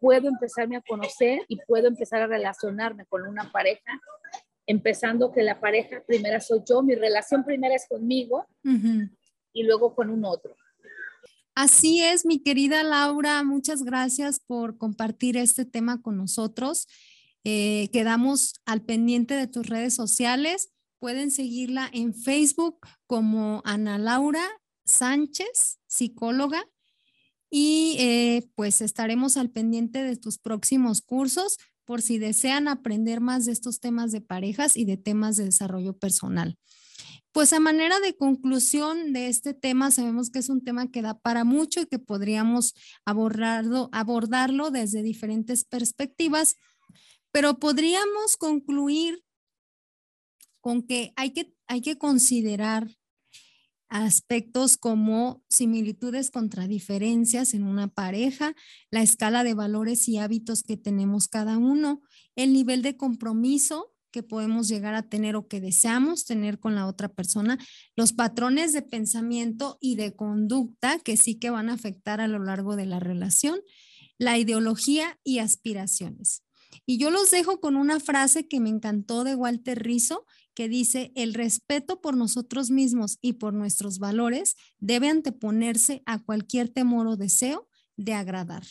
puedo 0.00 0.28
empezarme 0.28 0.76
a 0.76 0.82
conocer 0.82 1.40
y 1.48 1.58
puedo 1.66 1.88
empezar 1.88 2.22
a 2.22 2.26
relacionarme 2.26 3.06
con 3.06 3.26
una 3.26 3.50
pareja, 3.50 4.00
empezando 4.66 5.32
que 5.32 5.42
la 5.42 5.60
pareja 5.60 6.02
primera 6.06 6.40
soy 6.40 6.60
yo, 6.68 6.82
mi 6.82 6.94
relación 6.94 7.44
primera 7.44 7.74
es 7.74 7.86
conmigo 7.88 8.46
y 9.52 9.62
luego 9.62 9.94
con 9.94 10.10
un 10.10 10.24
otro. 10.24 10.54
Así 11.54 12.00
es, 12.00 12.24
mi 12.24 12.40
querida 12.40 12.84
Laura, 12.84 13.42
muchas 13.42 13.82
gracias 13.82 14.38
por 14.38 14.78
compartir 14.78 15.36
este 15.36 15.64
tema 15.64 16.00
con 16.00 16.16
nosotros. 16.16 16.86
Eh, 17.42 17.88
quedamos 17.92 18.60
al 18.64 18.82
pendiente 18.82 19.34
de 19.34 19.48
tus 19.48 19.66
redes 19.66 19.94
sociales. 19.94 20.70
Pueden 21.00 21.30
seguirla 21.30 21.88
en 21.92 22.14
Facebook 22.14 22.78
como 23.06 23.62
Ana 23.64 23.98
Laura 23.98 24.42
Sánchez, 24.88 25.78
psicóloga, 25.86 26.64
y 27.50 27.96
eh, 27.98 28.48
pues 28.54 28.80
estaremos 28.80 29.36
al 29.36 29.50
pendiente 29.50 30.02
de 30.02 30.16
tus 30.16 30.38
próximos 30.38 31.00
cursos 31.00 31.58
por 31.84 32.02
si 32.02 32.18
desean 32.18 32.68
aprender 32.68 33.20
más 33.20 33.46
de 33.46 33.52
estos 33.52 33.80
temas 33.80 34.12
de 34.12 34.20
parejas 34.20 34.76
y 34.76 34.84
de 34.84 34.98
temas 34.98 35.36
de 35.36 35.46
desarrollo 35.46 35.96
personal. 35.96 36.58
Pues 37.32 37.52
a 37.52 37.60
manera 37.60 38.00
de 38.00 38.14
conclusión 38.14 39.12
de 39.12 39.28
este 39.28 39.54
tema, 39.54 39.90
sabemos 39.90 40.28
que 40.28 40.40
es 40.40 40.50
un 40.50 40.62
tema 40.62 40.90
que 40.90 41.02
da 41.02 41.18
para 41.18 41.44
mucho 41.44 41.80
y 41.80 41.86
que 41.86 41.98
podríamos 41.98 42.74
abordarlo, 43.06 43.88
abordarlo 43.92 44.70
desde 44.70 45.02
diferentes 45.02 45.64
perspectivas, 45.64 46.56
pero 47.30 47.58
podríamos 47.58 48.36
concluir 48.36 49.22
con 50.60 50.82
que 50.82 51.12
hay 51.16 51.30
que, 51.30 51.54
hay 51.66 51.80
que 51.80 51.96
considerar 51.96 52.97
aspectos 53.88 54.76
como 54.76 55.42
similitudes 55.48 56.30
contra 56.30 56.68
diferencias 56.68 57.54
en 57.54 57.62
una 57.62 57.88
pareja, 57.88 58.54
la 58.90 59.02
escala 59.02 59.44
de 59.44 59.54
valores 59.54 60.08
y 60.08 60.18
hábitos 60.18 60.62
que 60.62 60.76
tenemos 60.76 61.28
cada 61.28 61.58
uno, 61.58 62.02
el 62.36 62.52
nivel 62.52 62.82
de 62.82 62.96
compromiso 62.96 63.94
que 64.10 64.22
podemos 64.22 64.68
llegar 64.68 64.94
a 64.94 65.08
tener 65.08 65.36
o 65.36 65.48
que 65.48 65.60
deseamos 65.60 66.24
tener 66.24 66.58
con 66.58 66.74
la 66.74 66.86
otra 66.86 67.08
persona, 67.08 67.58
los 67.94 68.12
patrones 68.12 68.72
de 68.72 68.82
pensamiento 68.82 69.78
y 69.80 69.96
de 69.96 70.14
conducta 70.14 70.98
que 70.98 71.16
sí 71.16 71.36
que 71.36 71.50
van 71.50 71.68
a 71.68 71.74
afectar 71.74 72.20
a 72.20 72.28
lo 72.28 72.38
largo 72.38 72.76
de 72.76 72.86
la 72.86 73.00
relación, 73.00 73.60
la 74.18 74.38
ideología 74.38 75.18
y 75.24 75.38
aspiraciones. 75.38 76.42
Y 76.86 76.98
yo 76.98 77.10
los 77.10 77.30
dejo 77.30 77.60
con 77.60 77.76
una 77.76 78.00
frase 78.00 78.48
que 78.48 78.60
me 78.60 78.70
encantó 78.70 79.24
de 79.24 79.34
Walter 79.34 79.82
Rizzo, 79.82 80.24
que 80.58 80.68
dice, 80.68 81.12
el 81.14 81.34
respeto 81.34 82.00
por 82.00 82.16
nosotros 82.16 82.72
mismos 82.72 83.18
y 83.22 83.34
por 83.34 83.54
nuestros 83.54 84.00
valores 84.00 84.56
debe 84.80 85.08
anteponerse 85.08 86.02
a 86.04 86.18
cualquier 86.18 86.68
temor 86.68 87.06
o 87.06 87.16
deseo 87.16 87.68
de 87.96 88.14
agradar, 88.14 88.64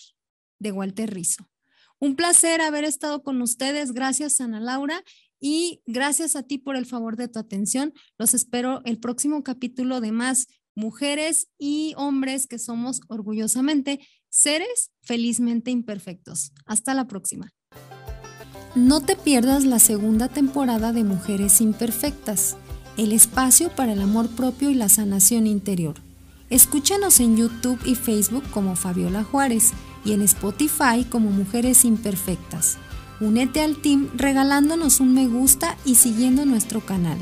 de 0.60 0.74
Walter 0.74 1.14
Rizzo. 1.14 1.50
Un 1.98 2.18
placer 2.18 2.60
haber 2.60 2.84
estado 2.84 3.24
con 3.24 3.42
ustedes. 3.42 3.94
Gracias, 3.94 4.42
Ana 4.42 4.60
Laura. 4.60 5.02
Y 5.40 5.82
gracias 5.86 6.36
a 6.36 6.44
ti 6.44 6.58
por 6.58 6.76
el 6.76 6.86
favor 6.86 7.16
de 7.16 7.30
tu 7.30 7.40
atención. 7.40 7.94
Los 8.18 8.34
espero 8.34 8.82
el 8.84 9.00
próximo 9.00 9.42
capítulo 9.42 10.02
de 10.02 10.12
más 10.12 10.48
mujeres 10.76 11.48
y 11.58 11.94
hombres 11.96 12.48
que 12.48 12.60
somos 12.60 13.00
orgullosamente 13.08 14.06
seres 14.28 14.92
felizmente 15.00 15.72
imperfectos. 15.72 16.52
Hasta 16.66 16.94
la 16.94 17.08
próxima. 17.08 17.54
No 18.78 19.02
te 19.02 19.16
pierdas 19.16 19.66
la 19.66 19.80
segunda 19.80 20.28
temporada 20.28 20.94
de 20.94 21.04
Mujeres 21.04 21.62
Imperfectas, 21.62 22.58
el 22.96 23.12
espacio 23.12 23.72
para 23.76 23.94
el 23.94 24.02
amor 24.04 24.30
propio 24.30 24.70
y 24.70 24.76
la 24.76 24.88
sanación 24.88 25.48
interior. 25.48 25.96
Escúchanos 26.52 27.20
en 27.20 27.38
YouTube 27.38 27.80
y 27.86 27.96
Facebook 27.96 28.44
como 28.52 28.76
Fabiola 28.76 29.24
Juárez 29.24 29.72
y 30.06 30.14
en 30.14 30.22
Spotify 30.22 31.04
como 31.10 31.32
Mujeres 31.32 31.86
Imperfectas. 31.86 32.78
Únete 33.20 33.62
al 33.62 33.78
team 33.78 34.10
regalándonos 34.14 35.00
un 35.00 35.16
me 35.16 35.26
gusta 35.28 35.76
y 35.84 35.96
siguiendo 35.96 36.46
nuestro 36.46 36.86
canal. 36.86 37.18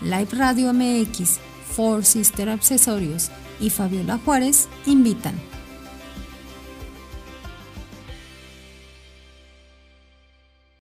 Live 0.00 0.28
Radio 0.32 0.72
MX, 0.72 1.40
Four 1.76 2.06
Sister 2.06 2.48
Accesorios 2.48 3.30
y 3.60 3.68
Fabiola 3.68 4.18
Juárez 4.24 4.66
invitan. 4.86 5.34